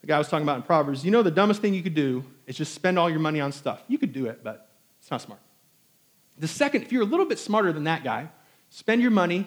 [0.03, 1.03] The guy was talking about in Proverbs.
[1.03, 3.53] You know, the dumbest thing you could do is just spend all your money on
[3.53, 3.83] stuff.
[3.89, 4.69] You could do it, but
[5.01, 5.41] it's not smart.
[6.37, 8.29] The second, if you're a little bit smarter than that guy,
[8.69, 9.47] spend your money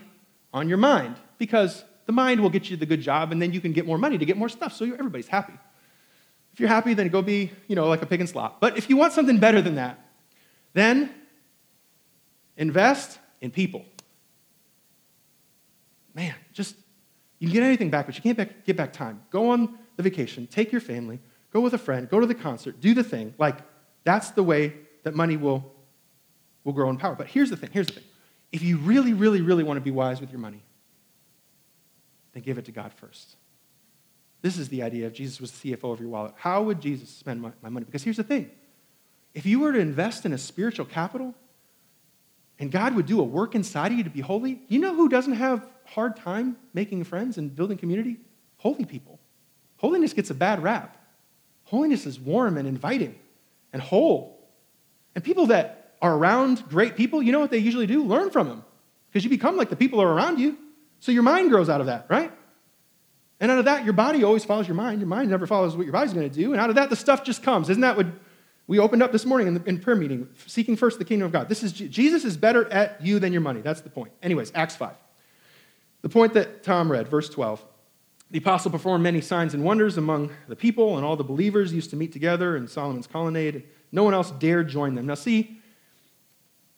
[0.52, 3.62] on your mind because the mind will get you the good job and then you
[3.62, 5.54] can get more money to get more stuff so everybody's happy.
[6.62, 8.62] You're happy, then go be, you know, like a pig in slop.
[8.62, 10.00] But if you want something better than that,
[10.74, 11.12] then
[12.56, 13.84] invest in people.
[16.14, 16.76] Man, just,
[17.40, 19.24] you can get anything back, but you can't back, get back time.
[19.32, 21.20] Go on the vacation, take your family,
[21.52, 23.34] go with a friend, go to the concert, do the thing.
[23.40, 23.58] Like,
[24.04, 25.74] that's the way that money will
[26.64, 27.16] will grow in power.
[27.16, 28.04] But here's the thing here's the thing.
[28.52, 30.62] If you really, really, really want to be wise with your money,
[32.34, 33.36] then give it to God first.
[34.42, 36.34] This is the idea if Jesus was the CFO of your wallet.
[36.36, 37.86] How would Jesus spend my, my money?
[37.86, 38.50] Because here's the thing
[39.34, 41.36] if you were to invest in a spiritual capital,
[42.60, 45.10] and God would do a work inside of you to be holy, you know who
[45.10, 48.18] doesn't have hard time making friends and building community?
[48.58, 49.20] Holy people.
[49.78, 50.98] Holiness gets a bad rap.
[51.64, 53.16] Holiness is warm and inviting
[53.74, 54.48] and whole.
[55.16, 58.04] And people that are around great people, you know what they usually do?
[58.04, 58.64] Learn from them.
[59.10, 60.58] Because you become like the people who are around you.
[61.00, 62.32] So your mind grows out of that, right?
[63.42, 65.02] And out of that, your body always follows your mind.
[65.02, 66.54] Your mind never follows what your body's going to do.
[66.54, 67.72] And out of that, the stuff just comes.
[67.72, 68.06] Isn't that what
[68.68, 70.30] we opened up this morning in, the, in prayer meeting?
[70.46, 71.50] Seeking first the kingdom of God.
[71.50, 73.62] This is Jesus is better at you than your money.
[73.62, 74.12] That's the point.
[74.22, 74.94] Anyways, Acts 5.
[76.04, 77.66] The point that Tom read, verse 12.
[78.30, 81.90] The apostle performed many signs and wonders among the people, and all the believers used
[81.90, 83.64] to meet together in Solomon's colonnade.
[83.92, 85.08] No one else dared join them.
[85.08, 85.60] Now, see,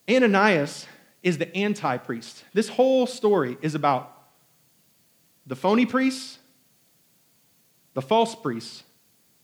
[0.10, 0.88] Ananias
[1.21, 2.45] is the anti priest.
[2.54, 4.10] This whole story is about
[5.45, 6.39] the phony priests,
[7.93, 8.84] the false priests,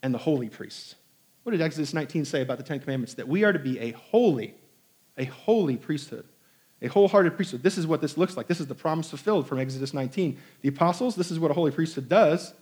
[0.02, 0.96] and the holy priests.
[1.44, 3.16] What did Exodus 19 say about the Ten Commandments?
[3.16, 4.54] That we are to be a holy,
[5.18, 6.26] a holy priesthood,
[6.82, 7.64] a wholehearted priesthood.
[7.64, 8.48] This is what this looks like.
[8.48, 10.38] This is the promise fulfilled from Exodus 19.
[10.62, 12.54] The apostles, this is what a holy priesthood does.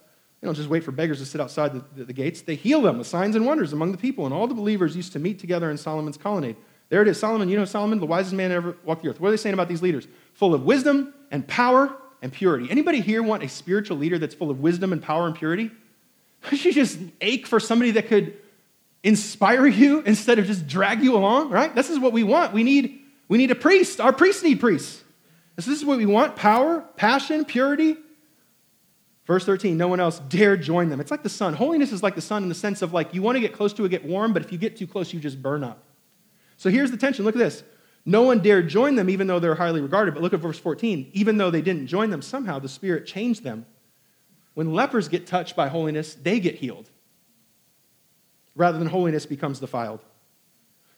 [0.41, 2.41] They don't just wait for beggars to sit outside the, the, the gates.
[2.41, 4.25] They heal them with signs and wonders among the people.
[4.25, 6.55] And all the believers used to meet together in Solomon's colonnade.
[6.89, 7.19] There it is.
[7.19, 9.19] Solomon, you know Solomon, the wisest man ever walked the earth.
[9.19, 10.07] What are they saying about these leaders?
[10.33, 12.69] Full of wisdom and power and purity.
[12.69, 15.71] Anybody here want a spiritual leader that's full of wisdom and power and purity?
[16.43, 18.37] Don't you just ache for somebody that could
[19.03, 21.73] inspire you instead of just drag you along, right?
[21.73, 22.53] This is what we want.
[22.53, 23.99] We need, we need a priest.
[23.99, 25.03] Our priests need priests.
[25.59, 27.97] So this is what we want power, passion, purity.
[29.25, 31.01] Verse 13, no one else dare join them.
[31.01, 31.53] It's like the sun.
[31.53, 33.73] Holiness is like the sun in the sense of like you want to get close
[33.73, 35.83] to it, get warm, but if you get too close, you just burn up.
[36.55, 37.25] So here's the tension.
[37.25, 37.63] Look at this.
[38.07, 40.13] No one dared join them, even though they're highly regarded.
[40.13, 41.11] But look at verse 14.
[41.11, 43.65] Even though they didn't join them, somehow the Spirit changed them.
[44.53, 46.89] When lepers get touched by holiness, they get healed,
[48.55, 49.99] rather than holiness becomes defiled.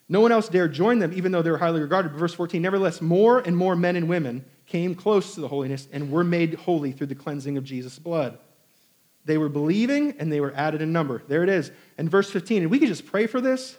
[0.08, 2.10] No one else dared join them, even though they were highly regarded.
[2.12, 5.88] But verse 14, nevertheless, more and more men and women came close to the holiness
[5.92, 8.38] and were made holy through the cleansing of Jesus' blood.
[9.26, 11.24] They were believing and they were added in number.
[11.28, 11.72] There it is.
[11.98, 13.78] And verse 15, and we could just pray for this.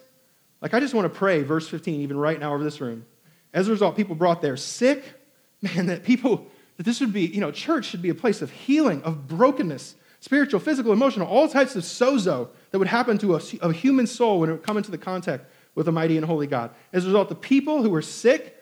[0.61, 3.05] Like, I just want to pray, verse 15, even right now over this room.
[3.53, 5.03] As a result, people brought their sick,
[5.61, 8.51] man, that people, that this would be, you know, church should be a place of
[8.51, 13.41] healing, of brokenness, spiritual, physical, emotional, all types of sozo that would happen to a,
[13.61, 16.47] a human soul when it would come into the contact with a mighty and holy
[16.47, 16.71] God.
[16.93, 18.57] As a result, the people who were sick,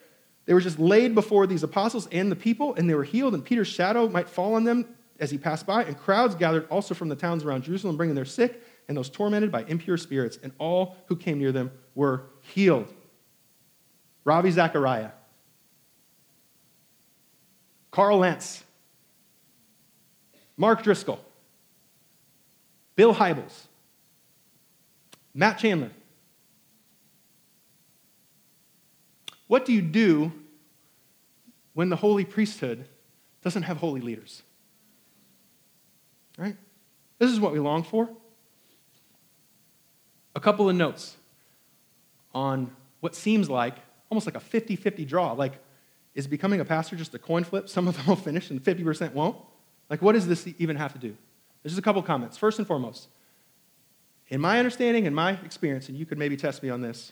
[0.46, 3.44] they were just laid before these apostles and the people, and they were healed, and
[3.44, 4.86] Peter's shadow might fall on them
[5.20, 8.26] as he passed by, and crowds gathered also from the towns around Jerusalem, bringing their
[8.26, 12.92] sick and those tormented by impure spirits, and all who came near them were healed.
[14.30, 15.10] Ravi Zachariah,
[17.90, 18.64] Carl Lentz,
[20.56, 21.20] Mark Driscoll,
[22.96, 23.64] Bill Hybels,
[25.34, 25.90] Matt Chandler.
[29.48, 30.32] What do you do
[31.74, 32.86] when the holy priesthood
[33.42, 34.44] doesn't have holy leaders?
[36.38, 36.56] Right?
[37.18, 38.08] This is what we long for.
[40.36, 41.18] A couple of notes
[42.36, 43.78] on what seems like
[44.10, 45.32] almost like a 50 50 draw.
[45.34, 45.60] Like,
[46.16, 47.70] is becoming a pastor just a coin flip?
[47.70, 49.38] Some of them will finish and 50% won't?
[49.90, 51.16] Like, what does this even have to do?
[51.62, 52.38] There's just a couple comments.
[52.38, 53.08] First and foremost,
[54.28, 57.12] in my understanding and my experience, and you could maybe test me on this,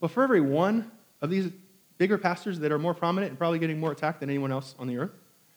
[0.00, 0.90] but for every one
[1.20, 1.50] of these
[1.98, 4.86] bigger pastors that are more prominent and probably getting more attacked than anyone else on
[4.86, 5.12] the earth,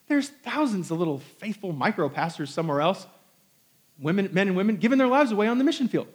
[0.08, 3.06] there's thousands of little faithful micro pastors somewhere else,
[4.00, 6.08] women, men and women, giving their lives away on the mission field.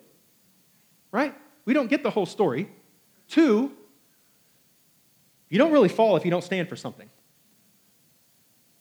[1.12, 1.34] Right?
[1.64, 2.68] We don't get the whole story.
[3.28, 3.72] Two,
[5.48, 7.08] you don't really fall if you don't stand for something.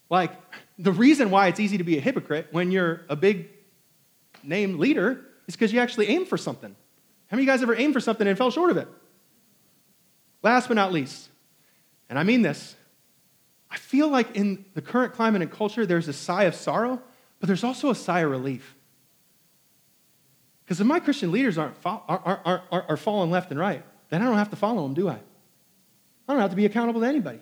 [0.10, 0.32] Like,
[0.78, 3.50] the reason why it's easy to be a hypocrite when you're a big
[4.44, 6.72] name leader is because you actually aim for something.
[7.28, 8.88] How many of you guys ever aimed for something and fell short of it?
[10.42, 11.30] Last but not least,
[12.10, 12.76] and I mean this,
[13.72, 17.02] I feel like in the current climate and culture, there's a sigh of sorrow,
[17.40, 18.76] but there's also a sigh of relief.
[20.64, 24.22] Because if my Christian leaders aren't, are, are, are, are falling left and right, then
[24.22, 25.18] I don't have to follow them, do I?
[26.28, 27.40] I don't have to be accountable to anybody.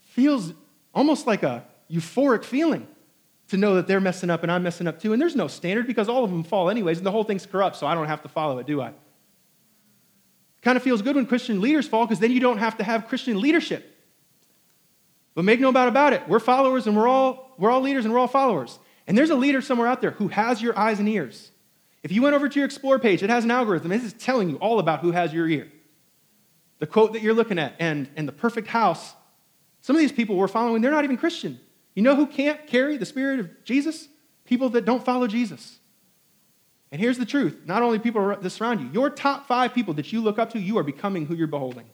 [0.00, 0.52] Feels
[0.94, 2.86] almost like a euphoric feeling
[3.48, 5.12] to know that they're messing up and I'm messing up too.
[5.12, 7.76] And there's no standard because all of them fall anyways, and the whole thing's corrupt,
[7.76, 8.92] so I don't have to follow it, do I?
[10.62, 13.08] Kind of feels good when Christian leaders fall because then you don't have to have
[13.08, 13.86] Christian leadership.
[15.34, 18.12] But make no doubt about it, we're followers and we're all, we're all leaders and
[18.12, 18.78] we're all followers.
[19.06, 21.50] And there's a leader somewhere out there who has your eyes and ears.
[22.02, 23.90] If you went over to your Explore page, it has an algorithm.
[23.90, 25.70] This is telling you all about who has your ear.
[26.80, 29.14] The quote that you're looking at and, and the perfect house.
[29.80, 31.60] Some of these people we're following, they're not even Christian.
[31.94, 34.08] You know who can't carry the spirit of Jesus?
[34.44, 35.78] People that don't follow Jesus.
[36.92, 40.12] And here's the truth not only people that surround you, your top five people that
[40.12, 41.86] you look up to, you are becoming who you're beholding.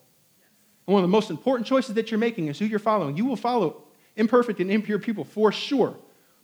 [0.87, 3.17] And one of the most important choices that you're making is who you're following.
[3.17, 3.83] You will follow
[4.15, 5.95] imperfect and impure people for sure,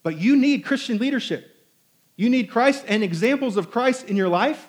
[0.03, 1.49] but you need Christian leadership.
[2.15, 4.67] You need Christ and examples of Christ in your life.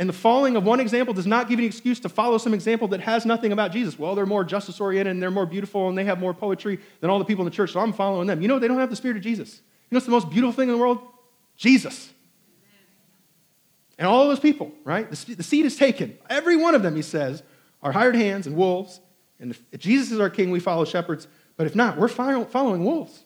[0.00, 2.88] And the following of one example does not give an excuse to follow some example
[2.88, 3.98] that has nothing about Jesus.
[3.98, 7.10] Well, they're more justice oriented and they're more beautiful and they have more poetry than
[7.10, 8.40] all the people in the church, so I'm following them.
[8.40, 9.56] You know, they don't have the Spirit of Jesus.
[9.56, 9.60] You
[9.94, 11.00] know what's the most beautiful thing in the world?
[11.54, 12.08] Jesus.
[13.98, 15.10] And all those people, right?
[15.10, 16.16] The, the seed is taken.
[16.30, 17.42] Every one of them, he says,
[17.82, 19.02] are hired hands and wolves.
[19.38, 21.28] And if Jesus is our king, we follow shepherds.
[21.58, 23.24] But if not, we're following wolves.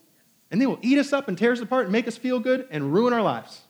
[0.51, 2.67] And they will eat us up and tear us apart and make us feel good
[2.73, 3.61] and ruin our lives.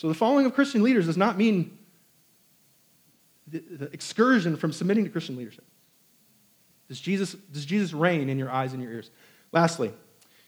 [0.00, 1.76] So the following of Christian leaders does not mean
[3.46, 5.66] the, the excursion from submitting to Christian leadership.
[6.88, 9.10] Does Jesus, does Jesus reign in your eyes and your ears?
[9.52, 9.92] Lastly,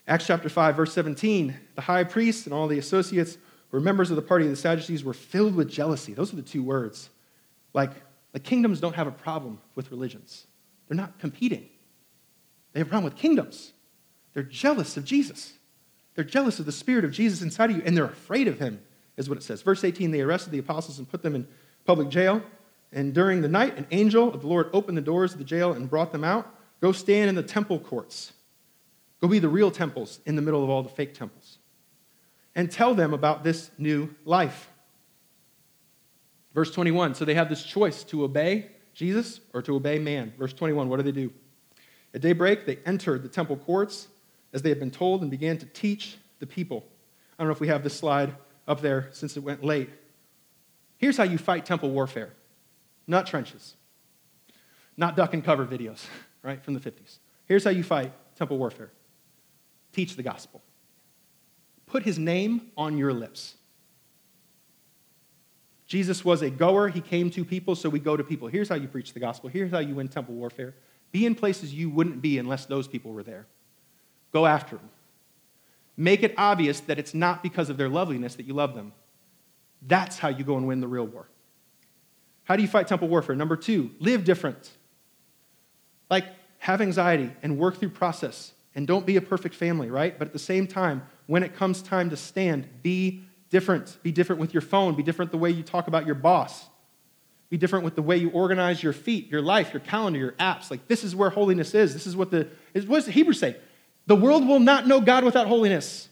[0.08, 4.08] Acts chapter 5, verse 17, the high priest and all the associates who were members
[4.08, 6.14] of the party of the Sadducees were filled with jealousy.
[6.14, 7.10] Those are the two words.
[7.74, 7.90] Like,
[8.32, 10.46] the kingdoms don't have a problem with religions.
[10.88, 11.68] They're not competing.
[12.72, 13.74] They have a problem with kingdoms.
[14.32, 15.52] They're jealous of Jesus.
[16.14, 18.80] They're jealous of the spirit of Jesus inside of you, and they're afraid of him
[19.24, 19.62] is what it says.
[19.62, 21.46] Verse 18 they arrested the apostles and put them in
[21.84, 22.42] public jail.
[22.92, 25.72] And during the night, an angel of the Lord opened the doors of the jail
[25.72, 26.54] and brought them out.
[26.80, 28.32] Go stand in the temple courts.
[29.20, 31.58] Go be the real temples in the middle of all the fake temples.
[32.54, 34.68] And tell them about this new life.
[36.54, 40.34] Verse 21 so they have this choice to obey Jesus or to obey man.
[40.38, 41.32] Verse 21 what do they do?
[42.14, 44.08] At daybreak, they entered the temple courts
[44.52, 46.84] as they had been told and began to teach the people.
[47.38, 48.34] I don't know if we have this slide
[48.66, 49.90] up there since it went late.
[50.96, 52.32] Here's how you fight temple warfare
[53.06, 53.74] not trenches,
[54.96, 56.04] not duck and cover videos,
[56.42, 57.18] right, from the 50s.
[57.46, 58.90] Here's how you fight temple warfare
[59.92, 60.62] teach the gospel,
[61.86, 63.56] put his name on your lips.
[65.86, 66.88] Jesus was a goer.
[66.88, 68.48] He came to people, so we go to people.
[68.48, 69.50] Here's how you preach the gospel.
[69.50, 70.74] Here's how you win temple warfare.
[71.10, 73.46] Be in places you wouldn't be unless those people were there.
[74.32, 74.88] Go after them.
[76.02, 78.92] Make it obvious that it's not because of their loveliness that you love them.
[79.82, 81.28] That's how you go and win the real war.
[82.42, 83.36] How do you fight temple warfare?
[83.36, 84.68] Number two, live different.
[86.10, 86.24] Like,
[86.58, 88.52] have anxiety and work through process.
[88.74, 90.18] And don't be a perfect family, right?
[90.18, 93.96] But at the same time, when it comes time to stand, be different.
[94.02, 94.96] Be different with your phone.
[94.96, 96.66] Be different the way you talk about your boss.
[97.48, 100.68] Be different with the way you organize your feet, your life, your calendar, your apps.
[100.68, 101.92] Like, this is where holiness is.
[101.92, 103.56] This is what the, what does Hebrews say?
[104.06, 106.08] The world will not know God without holiness.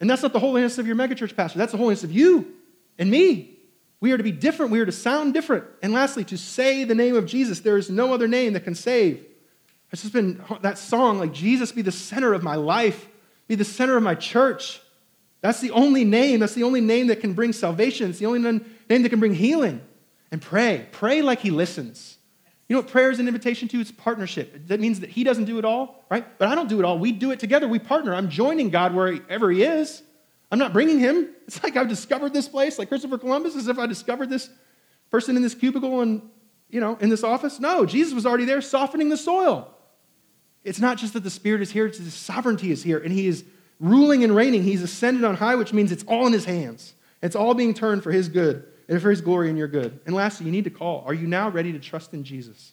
[0.00, 2.52] And that's not the holiness of your megachurch pastor, that's the holiness of you
[2.98, 3.48] and me.
[4.00, 5.64] We are to be different, we are to sound different.
[5.80, 7.60] And lastly, to say the name of Jesus.
[7.60, 9.24] There is no other name that can save.
[9.92, 13.06] It's just been that song, like, Jesus be the center of my life,
[13.46, 14.80] be the center of my church.
[15.40, 18.10] That's the only name, that's the only name that can bring salvation.
[18.10, 19.80] It's the only name that can bring healing.
[20.32, 20.88] And pray.
[20.92, 22.16] Pray like he listens.
[22.72, 23.80] You know what prayer is an invitation to?
[23.80, 24.66] It's partnership.
[24.68, 26.26] That means that He doesn't do it all, right?
[26.38, 26.98] But I don't do it all.
[26.98, 27.68] We do it together.
[27.68, 28.14] We partner.
[28.14, 30.02] I'm joining God wherever He is.
[30.50, 31.28] I'm not bringing Him.
[31.46, 34.48] It's like I've discovered this place, like Christopher Columbus, as if I discovered this
[35.10, 36.22] person in this cubicle and,
[36.70, 37.60] you know, in this office.
[37.60, 39.70] No, Jesus was already there softening the soil.
[40.64, 43.26] It's not just that the Spirit is here, it's His sovereignty is here, and He
[43.26, 43.44] is
[43.80, 44.62] ruling and reigning.
[44.62, 46.94] He's ascended on high, which means it's all in His hands.
[47.20, 50.00] It's all being turned for his good and for his glory and your good.
[50.04, 51.02] And lastly, you need to call.
[51.06, 52.72] Are you now ready to trust in Jesus?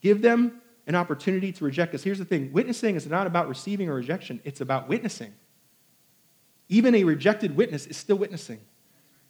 [0.00, 2.04] Give them an opportunity to reject us.
[2.04, 5.34] Here's the thing witnessing is not about receiving a rejection, it's about witnessing.
[6.68, 8.58] Even a rejected witness is still witnessing.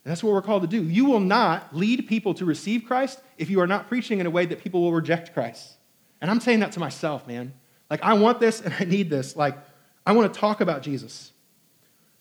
[0.03, 0.83] And that's what we're called to do.
[0.83, 4.29] You will not lead people to receive Christ if you are not preaching in a
[4.29, 5.73] way that people will reject Christ.
[6.21, 7.53] And I'm saying that to myself, man.
[7.89, 9.35] Like, I want this and I need this.
[9.35, 9.57] Like,
[10.05, 11.31] I want to talk about Jesus.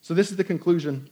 [0.01, 1.11] So, this is the conclusion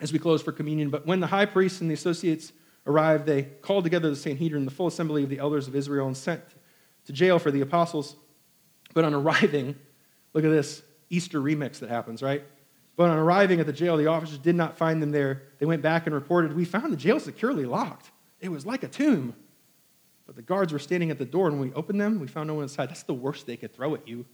[0.00, 0.90] as we close for communion.
[0.90, 2.52] But when the high priest and the associates
[2.86, 6.16] arrived, they called together the Sanhedrin, the full assembly of the elders of Israel, and
[6.16, 6.42] sent
[7.06, 8.16] to jail for the apostles.
[8.92, 9.76] But on arriving,
[10.32, 12.44] look at this Easter remix that happens, right?
[12.96, 15.42] But on arriving at the jail, the officers did not find them there.
[15.58, 18.10] They went back and reported, We found the jail securely locked.
[18.40, 19.34] It was like a tomb.
[20.26, 22.48] But the guards were standing at the door, and when we opened them, we found
[22.48, 22.88] no one inside.
[22.88, 24.24] That's the worst they could throw at you.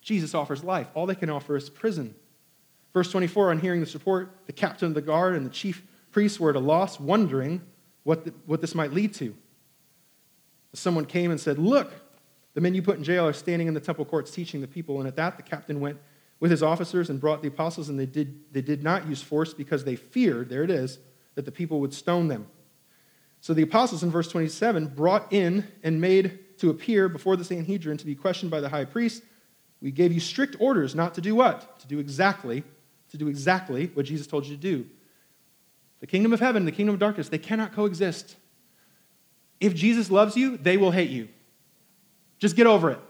[0.00, 0.88] Jesus offers life.
[0.94, 2.14] All they can offer is prison.
[2.92, 6.40] Verse 24 On hearing this report, the captain of the guard and the chief priests
[6.40, 7.60] were at a loss, wondering
[8.02, 9.34] what, the, what this might lead to.
[10.72, 11.92] Someone came and said, Look,
[12.54, 14.98] the men you put in jail are standing in the temple courts teaching the people.
[14.98, 15.98] And at that, the captain went
[16.40, 19.54] with his officers and brought the apostles, and they did, they did not use force
[19.54, 20.98] because they feared, there it is,
[21.34, 22.46] that the people would stone them.
[23.40, 27.98] So the apostles in verse 27 brought in and made to appear before the Sanhedrin
[27.98, 29.22] to be questioned by the high priest.
[29.80, 31.78] We gave you strict orders not to do what?
[31.80, 32.64] To do exactly,
[33.18, 34.86] to do exactly what Jesus told you to do.
[36.00, 38.36] The kingdom of heaven, the kingdom of darkness, they cannot coexist.
[39.60, 41.28] If Jesus loves you, they will hate you.
[42.38, 43.00] Just get over it.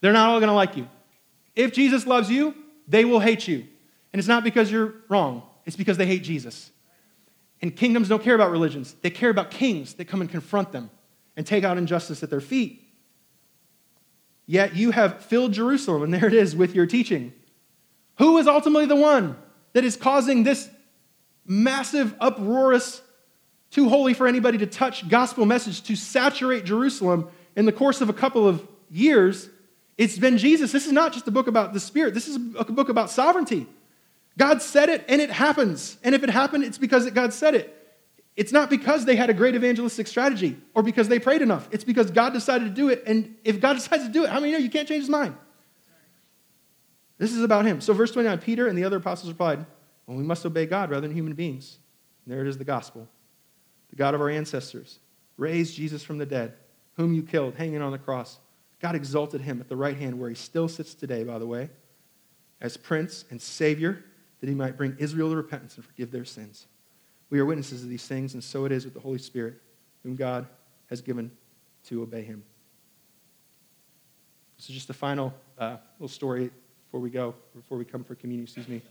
[0.00, 0.88] They're not all going to like you.
[1.56, 2.54] If Jesus loves you,
[2.86, 3.66] they will hate you.
[4.12, 6.70] And it's not because you're wrong, it's because they hate Jesus.
[7.62, 10.90] And kingdoms don't care about religions, they care about kings that come and confront them
[11.36, 12.86] and take out injustice at their feet.
[14.46, 17.32] Yet you have filled Jerusalem, and there it is with your teaching.
[18.20, 19.34] Who is ultimately the one
[19.72, 20.68] that is causing this
[21.46, 23.00] massive, uproarious,
[23.70, 28.10] too holy for anybody to touch gospel message to saturate Jerusalem in the course of
[28.10, 29.48] a couple of years?
[29.96, 30.70] It's been Jesus.
[30.70, 33.66] This is not just a book about the Spirit, this is a book about sovereignty.
[34.36, 35.96] God said it and it happens.
[36.04, 37.74] And if it happened, it's because God said it.
[38.36, 41.70] It's not because they had a great evangelistic strategy or because they prayed enough.
[41.70, 43.02] It's because God decided to do it.
[43.06, 45.34] And if God decides to do it, how many know you can't change his mind?
[47.20, 47.82] This is about him.
[47.82, 49.66] So, verse 29 Peter and the other apostles replied,
[50.06, 51.78] Well, we must obey God rather than human beings.
[52.24, 53.06] And there it is the gospel.
[53.90, 55.00] The God of our ancestors
[55.36, 56.54] raised Jesus from the dead,
[56.96, 58.38] whom you killed, hanging on the cross.
[58.80, 61.68] God exalted him at the right hand, where he still sits today, by the way,
[62.58, 64.02] as Prince and Savior,
[64.40, 66.68] that he might bring Israel to repentance and forgive their sins.
[67.28, 69.60] We are witnesses of these things, and so it is with the Holy Spirit,
[70.04, 70.46] whom God
[70.88, 71.30] has given
[71.84, 72.44] to obey him.
[74.56, 76.50] This is just a final uh, little story
[76.90, 78.82] before we go, before we come for communion, excuse me.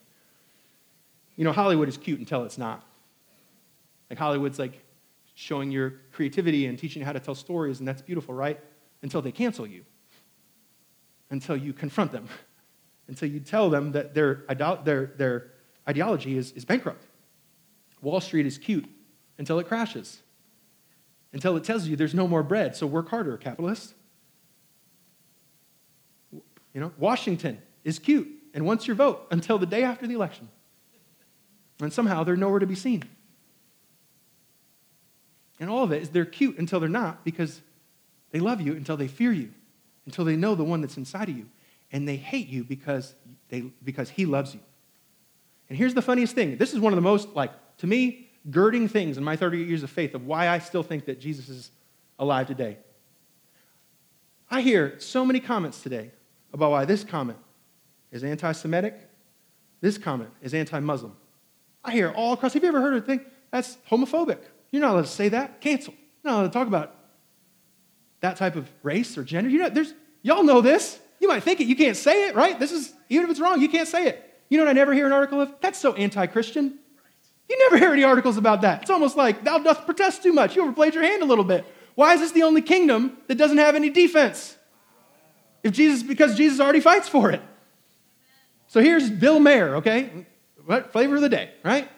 [1.35, 2.83] You know, Hollywood is cute until it's not.
[4.09, 4.81] Like, Hollywood's like
[5.35, 8.59] showing your creativity and teaching you how to tell stories, and that's beautiful, right?
[9.01, 9.85] until they cancel you,
[11.29, 12.27] until you confront them,
[13.07, 14.43] until you tell them that their,
[14.83, 15.51] their, their
[15.87, 17.05] ideology is, is bankrupt.
[18.01, 18.85] Wall Street is cute
[19.37, 20.19] until it crashes,
[21.33, 23.93] until it tells you there's no more bread, so work harder, capitalist.
[26.73, 27.59] You know, Washington
[27.89, 30.47] is cute and wants your vote until the day after the election.
[31.81, 33.03] And somehow they're nowhere to be seen.
[35.59, 37.61] And all of it is they're cute until they're not because
[38.31, 39.51] they love you until they fear you,
[40.05, 41.47] until they know the one that's inside of you.
[41.91, 43.15] And they hate you because,
[43.49, 44.59] they, because he loves you.
[45.67, 48.87] And here's the funniest thing this is one of the most, like, to me, girding
[48.87, 51.71] things in my 38 years of faith of why I still think that Jesus is
[52.17, 52.77] alive today.
[54.49, 56.11] I hear so many comments today
[56.53, 57.37] about why this comment
[58.11, 58.95] is anti Semitic,
[59.81, 61.15] this comment is anti Muslim.
[61.83, 62.53] I hear all across.
[62.53, 64.39] Have you ever heard a thing that's homophobic?
[64.71, 65.61] You're not allowed to say that.
[65.61, 65.93] Cancel.
[66.23, 66.95] You're not allowed to talk about
[68.21, 69.49] that type of race or gender.
[69.49, 70.99] You know, there's, y'all know this.
[71.19, 71.67] You might think it.
[71.67, 72.59] You can't say it, right?
[72.59, 74.25] This is, even if it's wrong, you can't say it.
[74.49, 75.53] You know what I never hear an article of?
[75.61, 76.79] That's so anti Christian.
[77.49, 78.83] You never hear any articles about that.
[78.83, 80.55] It's almost like, thou doth protest too much.
[80.55, 81.65] You overplayed your hand a little bit.
[81.95, 84.55] Why is this the only kingdom that doesn't have any defense?
[85.63, 87.41] If Jesus, because Jesus already fights for it.
[88.69, 90.27] So here's Bill Maher, okay?
[90.63, 91.89] What flavor of the day, right?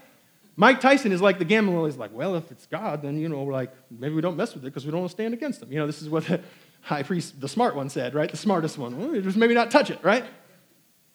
[0.55, 3.43] Mike Tyson is like the gambling He's like, well, if it's God, then, you know,
[3.43, 5.61] we're like, maybe we don't mess with it because we don't want to stand against
[5.61, 5.69] him.
[5.69, 6.39] You know, this is what the
[6.81, 8.31] high priest, the smart one said, right?
[8.31, 8.97] The smartest one.
[8.97, 10.23] Well, just maybe not touch it, right?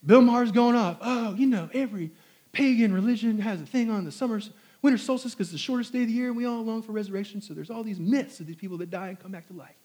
[0.05, 0.99] Bill Maher's going off.
[1.01, 2.11] Oh, you know, every
[2.53, 4.43] pagan religion has a thing on the summer,
[4.83, 6.93] winter solstice because it's the shortest day of the year and we all long for
[6.93, 7.41] resurrection.
[7.41, 9.77] So there's all these myths of these people that die and come back to life.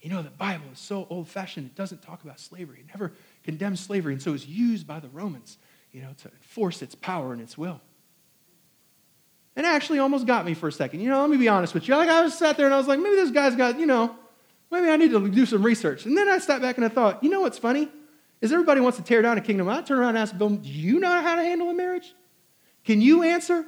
[0.00, 2.80] You know, the Bible is so old fashioned, it doesn't talk about slavery.
[2.80, 3.12] It never
[3.44, 4.12] condemns slavery.
[4.12, 5.58] And so it was used by the Romans,
[5.92, 7.80] you know, to enforce its power and its will.
[9.56, 11.00] And actually almost got me for a second.
[11.00, 11.96] You know, let me be honest with you.
[11.96, 14.16] Like I was sat there and I was like, maybe this guy's got, you know,
[14.70, 16.06] maybe I need to do some research.
[16.06, 17.88] And then I sat back and I thought, you know what's funny?
[18.40, 19.68] Is everybody wants to tear down a kingdom.
[19.68, 22.14] I turn around and ask Bill, do you know how to handle a marriage?
[22.84, 23.66] Can you answer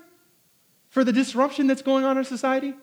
[0.89, 2.75] for the disruption that's going on in our society?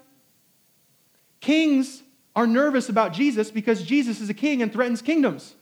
[1.39, 2.03] Kings
[2.35, 5.55] are nervous about Jesus because Jesus is a king and threatens kingdoms.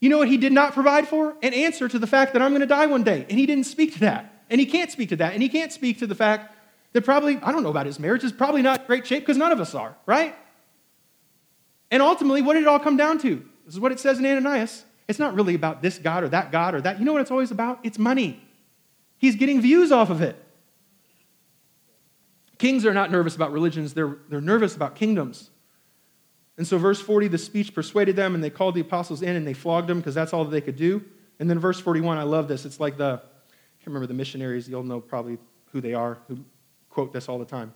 [0.00, 1.36] You know what he did not provide for?
[1.42, 3.26] An answer to the fact that I'm going to die one day.
[3.28, 4.42] And he didn't speak to that.
[4.50, 5.32] And he can't speak to that.
[5.32, 6.54] And he can't speak to the fact
[6.92, 9.52] that probably, I don't know about his marriage, is probably not great shape because none
[9.52, 10.34] of us are, right?
[11.90, 13.44] And ultimately, what did it all come down to?
[13.64, 14.84] This is what it says in Ananias.
[15.08, 16.98] It's not really about this God or that God or that.
[16.98, 17.80] You know what it's always about?
[17.82, 18.42] It's money.
[19.18, 20.36] He's getting views off of it.
[22.58, 25.50] Kings are not nervous about religions, they're, they're nervous about kingdoms.
[26.56, 29.46] And so, verse 40, the speech persuaded them, and they called the apostles in and
[29.46, 31.04] they flogged them because that's all that they could do.
[31.40, 32.64] And then, verse 41, I love this.
[32.64, 35.38] It's like the, I can't remember the missionaries, you'll know probably
[35.72, 36.38] who they are, who
[36.90, 37.74] quote this all the time.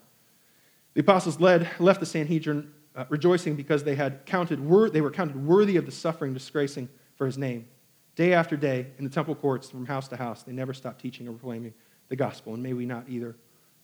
[0.94, 5.10] The apostles led, left the Sanhedrin uh, rejoicing because they, had counted wor- they were
[5.10, 7.66] counted worthy of the suffering disgracing for his name.
[8.14, 11.28] Day after day, in the temple courts, from house to house, they never stopped teaching
[11.28, 11.74] or proclaiming
[12.08, 13.36] the gospel, and may we not either,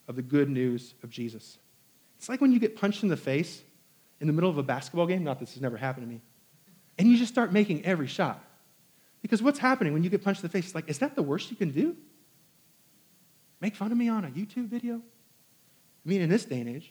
[0.09, 1.59] of the good news of Jesus.
[2.17, 3.63] It's like when you get punched in the face
[4.25, 6.23] in the middle of a basketball game, not this has never happened to me,
[6.97, 8.43] and you just start making every shot.
[9.21, 10.65] Because what's happening when you get punched in the face?
[10.65, 11.95] It's like, is that the worst you can do?
[13.61, 14.95] Make fun of me on a YouTube video?
[14.95, 16.91] I mean, in this day and age,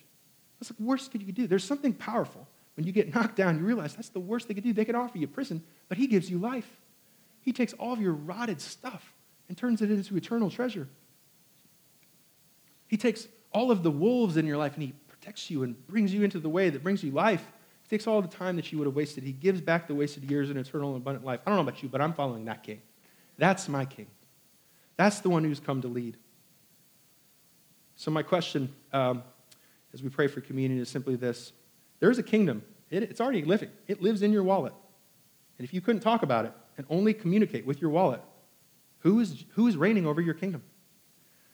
[0.59, 1.47] what's the worst could you do?
[1.47, 2.47] There's something powerful.
[2.75, 4.71] When you get knocked down, you realize that's the worst they could do.
[4.71, 6.69] They could offer you prison, but he gives you life.
[7.41, 9.11] He takes all of your rotted stuff
[9.49, 10.87] and turns it into eternal treasure.
[12.85, 14.93] He takes all of the wolves in your life and he
[15.23, 17.45] protects you and brings you into the way that brings you life.
[17.83, 19.23] He takes all the time that you would have wasted.
[19.23, 21.39] He gives back the wasted years and eternal and abundant life.
[21.45, 22.81] I don't know about you, but I'm following that king.
[23.37, 24.07] That's my king.
[24.97, 26.17] That's the one who's come to lead.
[27.95, 29.23] So, my question um,
[29.93, 31.53] as we pray for communion is simply this
[31.99, 34.73] there is a kingdom, it, it's already living, it lives in your wallet.
[35.57, 38.21] And if you couldn't talk about it and only communicate with your wallet,
[38.99, 40.63] who is, who is reigning over your kingdom?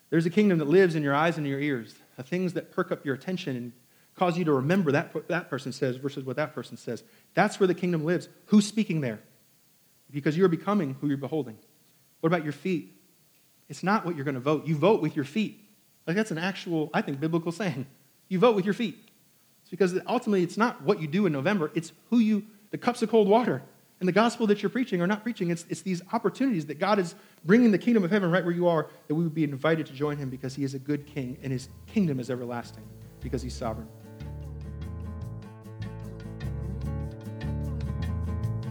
[0.09, 2.91] There's a kingdom that lives in your eyes and your ears, the things that perk
[2.91, 3.72] up your attention and
[4.13, 7.01] cause you to remember that that person says versus what that person says.
[7.34, 8.28] That's where the kingdom lives.
[8.47, 9.22] Who's speaking there?
[10.11, 11.57] Because you're becoming who you're beholding.
[12.20, 12.93] What about your feet?
[13.70, 14.67] It's not what you're going to vote.
[14.67, 15.63] You vote with your feet.
[16.07, 17.88] Like that's an actual, I think, biblical saying.
[18.28, 18.97] You vote with your feet.
[19.61, 23.01] It's because ultimately it's not what you do in November, it's who you, the cups
[23.01, 23.61] of cold water
[24.00, 25.50] and the gospel that you're preaching or not preaching.
[25.50, 28.68] It's, it's these opportunities that God is bringing the kingdom of heaven right where you
[28.68, 31.38] are, that we would be invited to join him because he is a good king
[31.43, 32.84] and his kingdom is everlasting
[33.22, 33.88] because he's sovereign.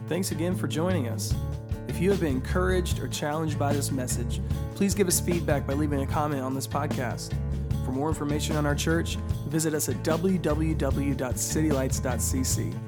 [0.08, 1.34] Thanks again for joining us.
[1.88, 4.40] If you have been encouraged or challenged by this message,
[4.74, 7.34] please give us feedback by leaving a comment on this podcast.
[7.84, 9.16] For more information on our church,
[9.48, 12.87] visit us at www.citylights.cc.